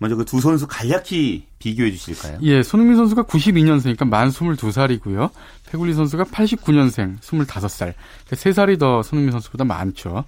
먼저 0.03 0.17
그 0.17 0.25
두 0.25 0.41
선수 0.41 0.67
간략히 0.67 1.45
비교해 1.59 1.91
주실까요? 1.93 2.39
예, 2.43 2.63
손흥민 2.63 2.97
선수가 2.97 3.23
92년생이니까 3.23 4.07
만 4.09 4.29
22살이고요. 4.31 5.31
페굴리 5.71 5.95
선수가 5.95 6.25
89년생, 6.25 7.21
25살. 7.21 7.95
3살이 8.31 8.79
더 8.79 9.03
손흥민 9.03 9.31
선수보다 9.33 9.65
많죠. 9.65 10.25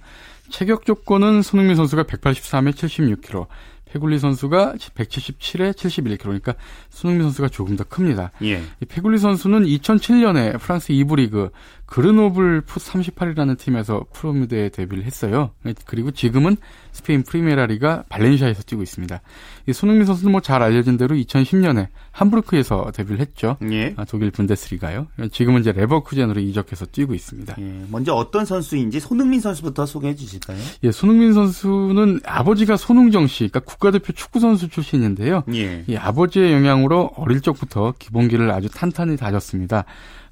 체격 0.49 0.85
조건은 0.85 1.41
손흥민 1.41 1.75
선수가 1.75 2.03
183에 2.03 2.73
76kg, 2.73 3.47
페굴리 3.85 4.19
선수가 4.19 4.75
177에 4.95 5.73
71kg. 5.73 6.19
그러니까 6.19 6.53
손흥민 6.89 7.23
선수가 7.23 7.49
조금 7.49 7.75
더 7.75 7.83
큽니다. 7.83 8.31
예. 8.43 8.61
페굴리 8.87 9.17
선수는 9.17 9.65
2007년에 9.65 10.59
프랑스 10.59 10.93
2부 10.93 11.17
리그 11.17 11.49
그르노블 11.85 12.61
풋 12.61 12.79
38이라는 12.79 13.57
팀에서 13.57 14.05
프로 14.11 14.33
무대에 14.33 14.69
데뷔를 14.69 15.03
했어요. 15.03 15.51
그리고 15.85 16.11
지금은 16.11 16.57
스페인 16.91 17.23
프리메라리가 17.23 18.05
발렌시아에서 18.09 18.63
뛰고 18.63 18.81
있습니다. 18.81 19.21
이 19.67 19.73
손흥민 19.73 20.05
선수는 20.05 20.31
뭐 20.31 20.41
잘 20.41 20.61
알려진 20.61 20.97
대로 20.97 21.15
2010년에 21.15 21.87
함부르크에서 22.11 22.91
데뷔를 22.93 23.19
했죠. 23.19 23.57
예. 23.71 23.93
아, 23.97 24.05
독일 24.05 24.29
분데스리가요. 24.31 25.07
지금은 25.31 25.61
이제 25.61 25.71
레버쿠젠으로 25.71 26.39
이적해서 26.39 26.85
뛰고 26.87 27.13
있습니다. 27.13 27.55
예. 27.59 27.85
먼저 27.89 28.13
어떤 28.13 28.45
선수인지 28.45 28.99
손흥민 28.99 29.41
선수부터 29.41 29.85
소개해 29.85 30.15
주실까요? 30.15 30.57
예, 30.83 30.91
손흥민 30.91 31.33
선수는 31.33 32.21
아버지가 32.25 32.77
손흥정 32.77 33.27
씨, 33.27 33.47
그러니까 33.47 33.59
국가대표 33.61 34.13
축구 34.13 34.39
선수 34.39 34.69
출신인데요. 34.69 35.43
예. 35.53 35.83
이 35.87 35.95
아버지의 35.95 36.53
영향으로 36.53 37.11
어릴 37.15 37.41
적부터 37.41 37.93
기본기를 37.97 38.51
아주 38.51 38.69
탄탄히 38.69 39.17
다졌습니다. 39.17 39.85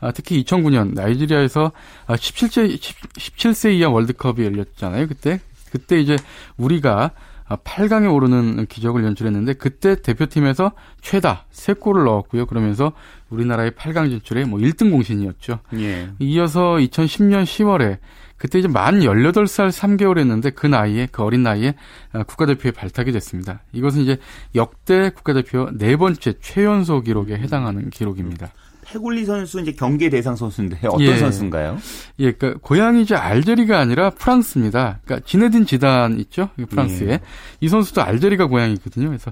아, 0.03 0.11
특히 0.11 0.43
2009년 0.43 0.93
나이지리아에서 0.93 1.71
17세 2.07 2.77
17세 2.77 3.73
이하 3.75 3.89
월드컵이 3.89 4.43
열렸잖아요. 4.43 5.07
그때 5.07 5.39
그때 5.71 5.99
이제 5.99 6.17
우리가 6.57 7.11
8강에 7.47 8.13
오르는 8.13 8.65
기적을 8.65 9.03
연출했는데 9.03 9.53
그때 9.53 9.95
대표팀에서 10.01 10.73
최다 11.01 11.45
3골을 11.51 12.05
넣었고요. 12.05 12.45
그러면서 12.47 12.91
우리나라의 13.29 13.71
8강 13.71 14.09
진출에 14.09 14.45
뭐 14.45 14.59
1등 14.59 14.91
공신이었죠. 14.91 15.59
예. 15.75 16.09
이어서 16.19 16.75
2010년 16.75 17.43
10월에 17.43 17.99
그때 18.37 18.59
이제 18.59 18.67
만 18.67 18.99
18살 19.01 19.69
3개월 19.69 20.17
했는데 20.17 20.49
그 20.49 20.67
나이에 20.67 21.07
그 21.11 21.23
어린 21.23 21.43
나이에 21.43 21.75
국가대표에 22.27 22.71
발탁이 22.71 23.11
됐습니다. 23.13 23.61
이것은 23.71 24.01
이제 24.01 24.17
역대 24.55 25.11
국가대표 25.11 25.69
네 25.73 25.95
번째 25.95 26.33
최연소 26.41 27.01
기록에 27.01 27.35
해당하는 27.35 27.89
기록입니다. 27.89 28.51
페굴리 28.85 29.25
선수 29.25 29.59
이제 29.59 29.71
경계 29.71 30.09
대상 30.09 30.35
선수인데 30.35 30.79
어떤 30.87 31.01
예. 31.01 31.17
선수인가요? 31.17 31.77
예, 32.19 32.31
그러니까 32.31 32.59
고향이 32.61 33.01
이제 33.01 33.15
알제리가 33.15 33.79
아니라 33.79 34.09
프랑스입니다. 34.11 34.99
그러니까 35.03 35.27
지네딘 35.27 35.65
지단 35.65 36.19
있죠, 36.19 36.49
프랑스에 36.69 37.11
예. 37.13 37.19
이 37.61 37.69
선수도 37.69 38.01
알제리가 38.01 38.47
고향이거든요. 38.47 39.07
그래서 39.07 39.31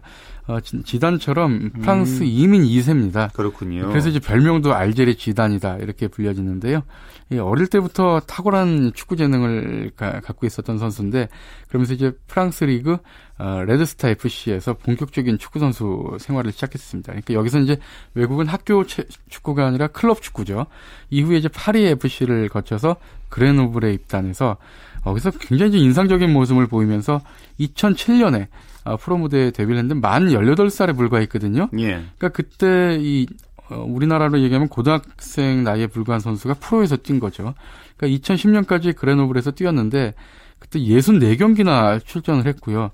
어, 0.51 0.59
지단처럼 0.59 1.69
프랑스 1.79 2.23
음. 2.23 2.27
이민 2.27 2.63
2세입니다. 2.63 3.31
그렇군요. 3.33 3.87
그래서 3.87 4.09
이제 4.09 4.19
별명도 4.19 4.73
알제리 4.73 5.15
지단이다 5.15 5.77
이렇게 5.77 6.09
불려지는데요. 6.09 6.83
예, 7.31 7.39
어릴 7.39 7.67
때부터 7.67 8.19
탁월한 8.19 8.91
축구 8.93 9.15
재능을 9.15 9.91
가, 9.95 10.19
갖고 10.19 10.45
있었던 10.45 10.77
선수인데 10.77 11.29
그러면서 11.69 11.93
이제 11.93 12.11
프랑스 12.27 12.65
리그 12.65 12.97
어, 13.37 13.63
레드스타 13.65 14.09
FC에서 14.09 14.73
본격적인 14.73 15.37
축구 15.37 15.59
선수 15.59 16.17
생활을 16.19 16.51
시작했습니다. 16.51 17.13
그러니까 17.13 17.33
여기서 17.33 17.59
이제 17.59 17.77
외국은 18.13 18.47
학교 18.47 18.83
축구가 18.85 19.65
아니라 19.65 19.87
클럽 19.87 20.21
축구죠. 20.21 20.65
이후에 21.09 21.37
이제 21.37 21.47
파리 21.47 21.85
FC를 21.85 22.49
거쳐서 22.49 22.97
그레노블에 23.29 23.93
입단해서 23.93 24.57
거기서 25.05 25.31
굉장히 25.31 25.79
인상적인 25.81 26.31
모습을 26.31 26.67
보이면서 26.67 27.21
2007년에 27.59 28.47
어, 28.83 28.97
프로 28.97 29.17
무대에 29.17 29.51
데뷔를 29.51 29.77
했는데 29.79 29.99
만 29.99 30.29
18살에 30.29 30.95
불과했거든요. 30.95 31.69
예. 31.79 31.85
그러니까 32.17 32.29
그때 32.29 32.97
이 32.99 33.27
어, 33.69 33.83
우리나라로 33.87 34.39
얘기하면 34.41 34.67
고등학생 34.67 35.63
나이에 35.63 35.87
불과한 35.87 36.19
선수가 36.19 36.55
프로에서 36.55 36.97
뛴 36.97 37.19
거죠. 37.19 37.53
그러니까 37.97 38.19
2010년까지 38.19 38.95
그레노블에서 38.95 39.51
뛰었는데 39.51 40.13
그때 40.59 40.79
64경기나 40.79 42.03
출전을 42.05 42.45
했고요. 42.47 42.91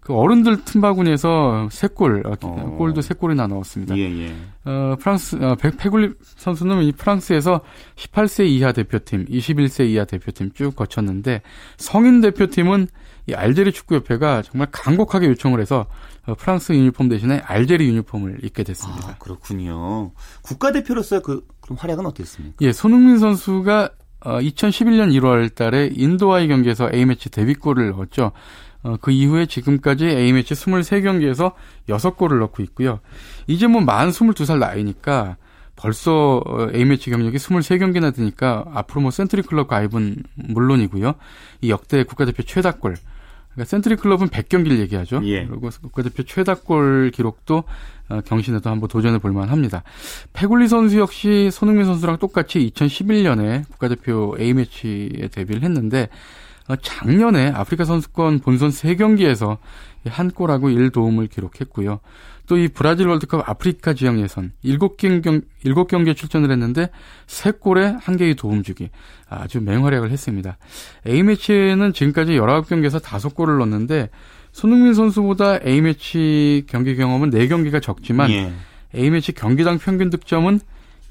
그 0.00 0.14
어른들 0.14 0.64
틈바구니에서 0.64 1.68
3골, 1.70 2.26
어, 2.26 2.36
어. 2.42 2.76
골도 2.78 3.00
3골이나 3.02 3.46
넣었습니다. 3.48 3.96
예, 3.98 4.02
예. 4.02 4.34
어, 4.64 4.96
프랑스, 4.98 5.36
어, 5.36 5.54
페굴리 5.54 6.14
선수는 6.22 6.82
이 6.84 6.92
프랑스에서 6.92 7.60
18세 7.96 8.46
이하 8.48 8.72
대표팀, 8.72 9.26
21세 9.26 9.88
이하 9.88 10.06
대표팀 10.06 10.52
쭉 10.54 10.74
거쳤는데 10.74 11.42
성인 11.76 12.22
대표팀은 12.22 12.88
이 13.26 13.34
알제리 13.34 13.72
축구협회가 13.72 14.42
정말 14.42 14.68
강곡하게 14.70 15.26
요청을 15.28 15.60
해서 15.60 15.86
어, 16.26 16.34
프랑스 16.34 16.72
유니폼 16.72 17.08
대신에 17.08 17.38
알제리 17.44 17.86
유니폼을 17.88 18.44
입게 18.44 18.62
됐습니다. 18.64 19.10
아, 19.10 19.14
그렇군요. 19.18 20.12
국가대표로서의 20.42 21.22
그 21.22 21.46
그럼 21.60 21.78
활약은 21.80 22.06
어땠습니까? 22.06 22.56
예, 22.60 22.72
손흥민 22.72 23.18
선수가 23.18 23.90
어, 24.22 24.38
2011년 24.38 25.12
1월 25.18 25.54
달에 25.54 25.90
인도와의 25.94 26.48
경기에서 26.48 26.90
A매치 26.92 27.30
데뷔골을 27.30 27.90
넣었죠. 27.90 28.32
어, 28.82 28.96
그 29.00 29.10
이후에 29.10 29.46
지금까지 29.46 30.06
A매치 30.06 30.54
23경기에서 30.54 31.52
6골을 31.88 32.38
넣고 32.40 32.62
있고요. 32.64 33.00
이제 33.46 33.66
뭐 33.66 33.80
만 33.82 34.10
22살 34.10 34.58
나이니까 34.58 35.36
벌써 35.80 36.42
어, 36.44 36.68
A매치 36.74 37.10
경력이 37.10 37.38
23경기나 37.38 38.14
되니까 38.14 38.64
앞으로 38.74 39.00
뭐 39.00 39.10
센추리 39.10 39.42
클럽 39.42 39.66
가입은 39.66 40.22
물론이고요. 40.34 41.14
이 41.62 41.70
역대 41.70 42.04
국가대표 42.04 42.42
최다골. 42.42 42.96
그러니까 43.52 43.68
센추리 43.68 43.96
클럽은 43.96 44.28
100경기를 44.28 44.78
얘기하죠. 44.78 45.20
예. 45.24 45.46
그리고 45.46 45.70
국가대표 45.80 46.22
최다골 46.22 47.10
기록도 47.14 47.64
어, 48.10 48.20
경신에도 48.26 48.68
한번 48.68 48.88
도전해 48.88 49.18
볼 49.18 49.32
만합니다. 49.32 49.82
페굴리 50.34 50.68
선수 50.68 50.98
역시 50.98 51.50
손흥민 51.50 51.86
선수랑 51.86 52.18
똑같이 52.18 52.70
2011년에 52.74 53.66
국가대표 53.70 54.36
A매치에 54.38 55.28
데뷔를 55.32 55.62
했는데 55.62 56.08
어, 56.68 56.76
작년에 56.76 57.48
아프리카 57.48 57.84
선수권 57.84 58.40
본선 58.40 58.68
3경기에서 58.68 59.56
한 60.08 60.30
골하고 60.30 60.68
1도움을 60.68 61.30
기록했고요. 61.30 62.00
또 62.50 62.58
이 62.58 62.66
브라질 62.66 63.06
월드컵 63.06 63.48
아프리카 63.48 63.94
지역 63.94 64.18
예선 64.18 64.50
7경기, 64.64 65.44
7경기에 65.64 66.16
출전을 66.16 66.50
했는데 66.50 66.90
3골에 67.28 68.00
1개의 68.02 68.36
도움 68.36 68.64
주기. 68.64 68.90
아주 69.28 69.60
맹활약을 69.60 70.10
했습니다. 70.10 70.58
A매치에는 71.06 71.92
지금까지 71.92 72.32
19경기에서 72.32 73.00
5골을 73.00 73.58
넣었는데 73.58 74.10
손흥민 74.50 74.94
선수보다 74.94 75.60
A매치 75.64 76.64
경기 76.66 76.96
경험은 76.96 77.30
4경기가 77.30 77.80
적지만 77.80 78.32
예. 78.32 78.52
A매치 78.96 79.30
경기당 79.30 79.78
평균 79.78 80.10
득점은 80.10 80.58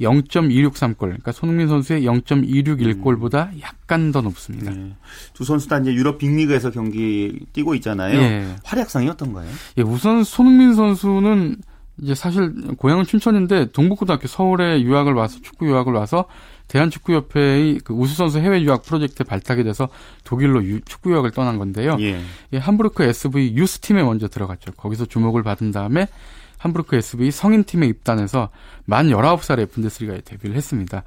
0.263골. 0.02 0.98
그러니까 0.98 1.32
손흥민 1.32 1.68
선수의 1.68 2.04
0.261골보다 2.04 3.52
음. 3.54 3.60
약간 3.62 4.12
더 4.12 4.22
높습니다. 4.22 4.72
네. 4.72 4.94
두 5.34 5.44
선수 5.44 5.68
다 5.68 5.78
이제 5.80 5.94
유럽 5.94 6.18
빅리그에서 6.18 6.72
경기 6.72 7.40
뛰고 7.54 7.76
있잖아요. 7.76 8.18
예. 8.20 8.56
활약상이 8.64 9.10
어떤가요? 9.10 9.50
예, 9.78 9.82
우선 9.82 10.24
손흥민 10.24 10.74
선수는 10.74 11.58
이제 12.02 12.16
사실 12.16 12.54
고향은 12.78 13.06
춘천인데 13.06 13.72
동북고등학교 13.72 14.28
서울에 14.28 14.82
유학을 14.82 15.14
와서 15.14 15.40
축구 15.42 15.68
유학을 15.68 15.94
와서 15.94 16.26
대한축구협회의 16.70 17.80
그 17.84 17.94
우수선수 17.94 18.40
해외 18.40 18.62
유학 18.62 18.84
프로젝트에 18.84 19.26
발탁이 19.26 19.64
돼서 19.64 19.90
독일로 20.24 20.64
유, 20.66 20.80
축구 20.82 21.12
유학을 21.12 21.32
떠난 21.32 21.58
건데요. 21.58 21.98
예. 22.00 22.22
예, 22.54 22.58
함부르크 22.58 23.04
SV 23.04 23.56
유스 23.56 23.80
팀에 23.80 24.04
먼저 24.04 24.28
들어갔죠. 24.28 24.72
거기서 24.74 25.06
주목을 25.08 25.44
받은 25.44 25.72
다음에 25.72 26.08
함부르크 26.60 26.96
SV 26.96 27.32
성인팀에 27.32 27.88
입단해서 27.88 28.50
만 28.86 29.08
19살에 29.10 29.72
분데스리가에 29.72 30.22
데뷔를 30.22 30.56
했습니다. 30.56 31.04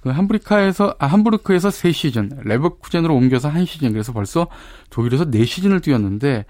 그 0.00 0.10
함부리카에서 0.10 0.96
아 0.98 1.06
함부르크에서 1.06 1.70
3시즌, 1.70 2.42
레버쿠젠으로 2.44 3.14
옮겨서 3.14 3.50
1시즌. 3.50 3.92
그래서 3.92 4.12
벌써 4.12 4.48
독일에서 4.90 5.24
4시즌을 5.24 5.82
뛰었는데 5.82 6.44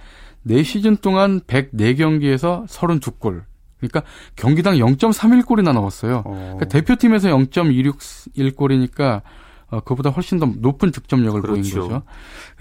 4시즌 0.46 1.00
동안 1.00 1.40
104경기에서 1.40 2.66
32골. 2.66 3.44
그러니까 3.78 4.02
경기당 4.36 4.74
0.31골이나 4.74 5.72
넣었어요. 5.72 6.22
어. 6.26 6.54
그러니까 6.56 6.64
대표팀에서 6.66 7.28
0.261골이니까 7.28 9.22
어, 9.70 9.80
그보다 9.80 10.10
훨씬 10.10 10.38
더 10.38 10.46
높은 10.46 10.90
득점력을 10.90 11.40
그렇죠. 11.42 11.60
보인 11.60 11.88
거죠. 11.88 12.02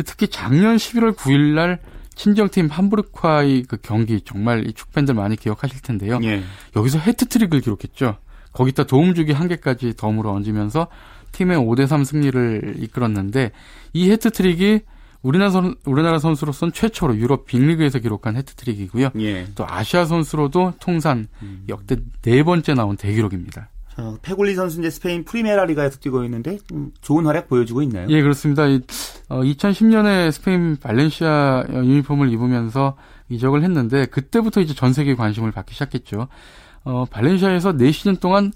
특히 0.05 0.27
작년 0.27 0.75
11월 0.75 1.15
9일 1.15 1.53
날 1.55 1.79
친정팀 2.17 2.67
함부르크와의 2.67 3.63
그 3.63 3.77
경기 3.81 4.19
정말 4.21 4.67
이 4.67 4.73
축팬들 4.73 5.13
많이 5.13 5.35
기억하실 5.35 5.81
텐데요. 5.81 6.19
예. 6.23 6.43
여기서 6.75 6.99
해트트릭을 6.99 7.61
기록했죠. 7.61 8.17
거기다 8.51 8.85
도움주기 8.85 9.31
한 9.31 9.47
개까지 9.47 9.95
덤으로 9.95 10.31
얹으면서 10.31 10.87
팀의 11.31 11.57
5대3 11.57 12.03
승리를 12.03 12.75
이끌었는데 12.79 13.51
이 13.93 14.09
해트트릭이 14.09 14.81
우리나라, 15.21 15.51
선, 15.51 15.75
우리나라 15.85 16.19
선수로선 16.19 16.73
최초로 16.73 17.17
유럽 17.17 17.45
빅리그에서 17.45 17.99
기록한 17.99 18.35
해트트릭이고요. 18.35 19.11
예. 19.19 19.47
또 19.55 19.65
아시아 19.67 20.05
선수로도 20.05 20.73
통산 20.79 21.27
음. 21.41 21.65
역대 21.69 21.97
네 22.23 22.43
번째 22.43 22.73
나온 22.73 22.97
대기록입니다. 22.97 23.69
어, 23.97 24.15
페굴리 24.21 24.53
선수 24.53 24.79
이제 24.79 24.89
스페인 24.89 25.23
프리메라 25.23 25.65
리가에서 25.65 25.99
뛰고 25.99 26.23
있는데 26.25 26.59
음, 26.71 26.91
좋은 27.01 27.25
활약 27.25 27.47
보여주고 27.47 27.81
있나요? 27.81 28.07
예, 28.09 28.21
그렇습니다. 28.21 28.63
어, 28.63 29.41
2010년에 29.41 30.31
스페인 30.31 30.77
발렌시아 30.77 31.65
유니폼을 31.69 32.31
입으면서 32.31 32.95
이적을 33.29 33.63
했는데 33.63 34.05
그때부터 34.05 34.61
이제 34.61 34.73
전 34.73 34.93
세계 34.93 35.15
관심을 35.15 35.51
받기 35.51 35.73
시작했죠. 35.73 36.27
어, 36.83 37.05
발렌시아에서 37.09 37.73
4시즌 37.73 38.19
동안 38.19 38.51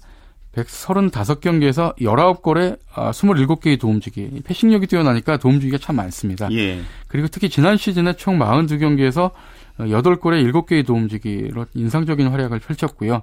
135경기에서 0.54 1.96
19골에 1.96 2.78
27개의 2.92 3.80
도움주기. 3.80 4.42
패싱력이 4.44 4.86
뛰어나니까 4.86 5.38
도움주기가 5.38 5.78
참 5.78 5.96
많습니다. 5.96 6.50
예. 6.52 6.80
그리고 7.08 7.28
특히 7.28 7.48
지난 7.48 7.76
시즌에 7.76 8.14
총 8.14 8.38
42경기에서 8.38 9.32
8골에 9.78 10.52
7개의 10.52 10.86
도움주기로 10.86 11.66
인상적인 11.74 12.28
활약을 12.28 12.60
펼쳤고요. 12.60 13.22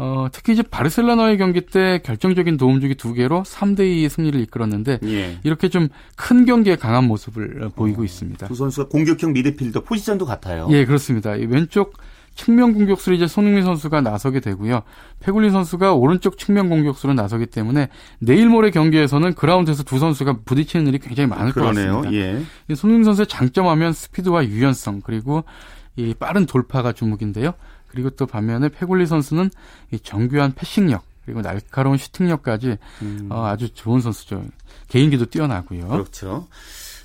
어, 0.00 0.28
특히 0.32 0.52
이제 0.52 0.62
바르셀로나의 0.62 1.38
경기 1.38 1.60
때 1.62 2.00
결정적인 2.04 2.56
도움주기 2.56 2.94
두 2.94 3.14
개로 3.14 3.42
3대2 3.42 4.08
승리를 4.08 4.40
이끌었는데 4.40 5.00
예. 5.04 5.38
이렇게 5.42 5.68
좀 5.68 5.88
큰 6.16 6.44
경기에 6.44 6.76
강한 6.76 7.04
모습을 7.04 7.70
보이고 7.74 8.02
어, 8.02 8.04
있습니다. 8.04 8.48
두 8.48 8.54
선수가 8.54 8.88
공격형 8.88 9.32
미드필더 9.32 9.82
포지션도 9.84 10.26
같아요. 10.26 10.68
예, 10.70 10.84
그렇습니다. 10.84 11.30
왼쪽 11.30 11.96
측면 12.34 12.74
공격수로 12.74 13.16
이제 13.16 13.26
손흥민 13.26 13.64
선수가 13.64 14.00
나서게 14.02 14.40
되고요. 14.40 14.82
페굴리 15.20 15.50
선수가 15.50 15.94
오른쪽 15.94 16.38
측면 16.38 16.68
공격수로 16.68 17.14
나서기 17.14 17.46
때문에 17.46 17.88
내일 18.20 18.48
모레 18.48 18.70
경기에서는 18.70 19.34
그라운드에서 19.34 19.82
두 19.82 19.98
선수가 19.98 20.40
부딪히는 20.44 20.86
일이 20.86 20.98
굉장히 20.98 21.28
많을 21.28 21.52
그러네요. 21.52 21.92
것 21.92 22.02
같습니다. 22.02 22.44
예. 22.68 22.74
손흥민 22.74 23.04
선수의 23.04 23.26
장점하면 23.26 23.92
스피드와 23.92 24.46
유연성 24.46 25.00
그리고 25.02 25.44
이 25.96 26.14
빠른 26.14 26.46
돌파가 26.46 26.92
주무긴데요. 26.92 27.54
그리고 27.88 28.10
또 28.10 28.26
반면에 28.26 28.68
페굴리 28.68 29.06
선수는 29.06 29.50
이 29.92 29.98
정교한 29.98 30.52
패싱력 30.54 31.02
그리고 31.24 31.42
날카로운 31.42 31.98
슈팅력까지 31.98 32.78
음. 33.02 33.28
어, 33.30 33.44
아주 33.46 33.68
좋은 33.74 34.00
선수죠. 34.00 34.44
개인기도 34.88 35.26
뛰어나고요. 35.26 35.88
그렇죠. 35.88 36.46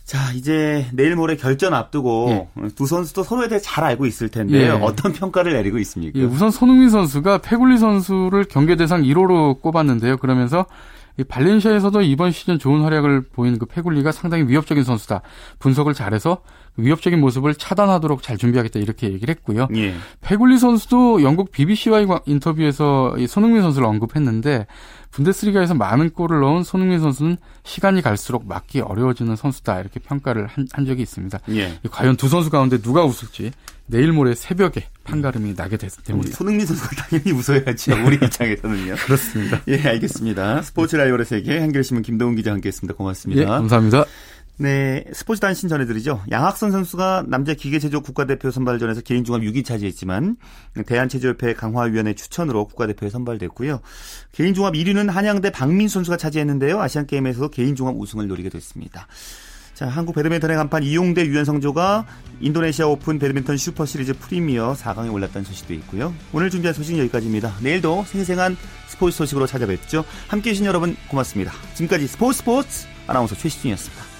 자, 0.06 0.32
이제 0.34 0.88
내일 0.94 1.16
모레 1.16 1.36
결전 1.38 1.74
앞두고 1.74 2.50
예. 2.62 2.68
두 2.70 2.86
선수도 2.86 3.24
서로에 3.24 3.48
대해 3.48 3.60
잘 3.60 3.84
알고 3.84 4.06
있을 4.06 4.30
텐데요. 4.30 4.62
예. 4.62 4.70
어떤 4.70 5.14
평가를 5.14 5.54
내리고 5.54 5.78
있습니까? 5.80 6.20
예, 6.20 6.24
우선 6.24 6.52
손흥민 6.52 6.90
선수가 6.90 7.40
페굴리 7.40 7.78
선수를 7.78 8.46
경계 8.46 8.76
대상 8.76 9.02
1호로 9.02 9.62
꼽았는데요. 9.62 10.18
그러면서 10.18 10.66
이 11.18 11.24
발렌시아에서도 11.24 12.02
이번 12.02 12.32
시즌 12.32 12.60
좋은 12.60 12.82
활약을 12.82 13.22
보이는 13.34 13.60
그 13.60 13.66
페굴리가 13.66 14.12
상당히 14.12 14.48
위협적인 14.48 14.84
선수다. 14.84 15.22
분석을 15.60 15.94
잘해서 15.94 16.42
위협적인 16.78 17.20
모습을 17.20 17.56
차단하도록 17.56 18.24
잘 18.24 18.38
준비하겠다 18.38 18.80
이렇게 18.80 19.12
얘기를 19.12 19.34
했고요. 19.36 19.68
예. 19.76 19.94
페굴리 20.22 20.58
선수도 20.58 21.22
영국 21.22 21.52
BBC와의 21.52 22.08
인터뷰에서 22.26 23.16
이 23.18 23.28
손흥민 23.28 23.62
선수를 23.62 23.88
언급했는데 23.88 24.66
분데스리가에서 25.12 25.76
많은 25.76 26.10
골을 26.10 26.40
넣은 26.40 26.64
손흥민 26.64 27.00
선수는 27.00 27.38
시간이 27.64 28.02
갈수록 28.02 28.48
막기 28.48 28.82
어려워지는 28.82 29.36
선수다 29.36 29.80
이렇게 29.80 30.00
평가를 30.00 30.48
한, 30.48 30.68
한 30.72 30.86
적이 30.86 31.04
있습니다. 31.04 31.40
예. 31.50 31.80
과연 31.92 32.18
두 32.18 32.28
선수 32.28 32.50
가운데 32.50 32.80
누가 32.80 33.06
웃을지 33.06 33.52
내일 33.86 34.12
모레 34.12 34.34
새벽에 34.34 34.88
판가름이 35.04 35.54
나게 35.56 35.78
됐습니다. 35.78 36.32
손흥민 36.32 36.66
선수가 36.66 36.90
당연히 37.04 37.32
웃어야죠. 37.32 38.06
우리 38.06 38.16
입장에서는요. 38.16 38.96
그렇습니다. 38.96 39.62
예, 39.68 39.82
알겠습니다. 39.82 40.62
스포츠 40.64 40.96
라이벌의 40.96 41.26
세계 41.26 41.60
한겨레신문 41.60 42.02
김동훈 42.02 42.36
기자 42.36 42.52
함께했습니다. 42.52 42.96
고맙습니다. 42.96 43.42
예, 43.42 43.46
감사합니다. 43.46 44.06
네, 44.64 45.04
스포츠 45.12 45.42
단신 45.42 45.68
전해드리죠. 45.68 46.22
양학선 46.32 46.72
선수가 46.72 47.26
남자 47.28 47.54
기계체조 47.54 48.00
국가대표 48.00 48.50
선발전에서 48.50 49.02
개인 49.02 49.26
종합 49.26 49.42
6위 49.42 49.66
차지했지만 49.66 50.38
대한체조협회 50.86 51.54
강화위원회 51.54 52.14
추천으로 52.14 52.68
국가대표에 52.68 53.10
선발됐고요. 53.10 53.82
개인 54.32 54.54
종합 54.54 54.76
1위는 54.76 55.10
한양대 55.10 55.50
박민수 55.50 55.90
선수가 55.90 56.16
차지했는데요. 56.16 56.80
아시안 56.80 57.08
게임에서도 57.08 57.50
개인 57.50 57.76
종합 57.76 57.96
우승을 57.98 58.30
노리게 58.30 58.48
됐습니다. 58.48 59.06
자, 59.74 59.90
한국 59.90 60.16
배드민턴의 60.16 60.56
간판 60.56 60.84
이용대 60.84 61.26
유연성 61.26 61.84
조가 61.84 62.06
인도네시아 62.40 62.88
오픈 62.88 63.20
배드민턴 63.20 63.58
슈퍼 63.58 63.86
시리즈 63.86 64.14
프리미어 64.14 64.78
4강에 64.80 65.12
올랐다는 65.12 65.44
소식도 65.44 65.74
있고요. 65.74 66.14
오늘 66.32 66.50
준비한 66.50 66.74
소식은 66.74 67.00
여기까지입니다. 67.00 67.56
내일도 67.62 68.06
생생한 68.08 68.56
스포츠 68.88 69.18
소식으로 69.18 69.46
찾아뵙죠. 69.46 70.06
함께 70.30 70.52
해 70.52 70.54
주신 70.54 70.68
여러분 70.68 70.96
고맙습니다. 71.10 71.52
지금까지 71.74 72.08
스포츠 72.08 72.38
스포츠 72.38 72.88
아나운서 73.08 73.36
최시준이었습니다. 73.36 74.13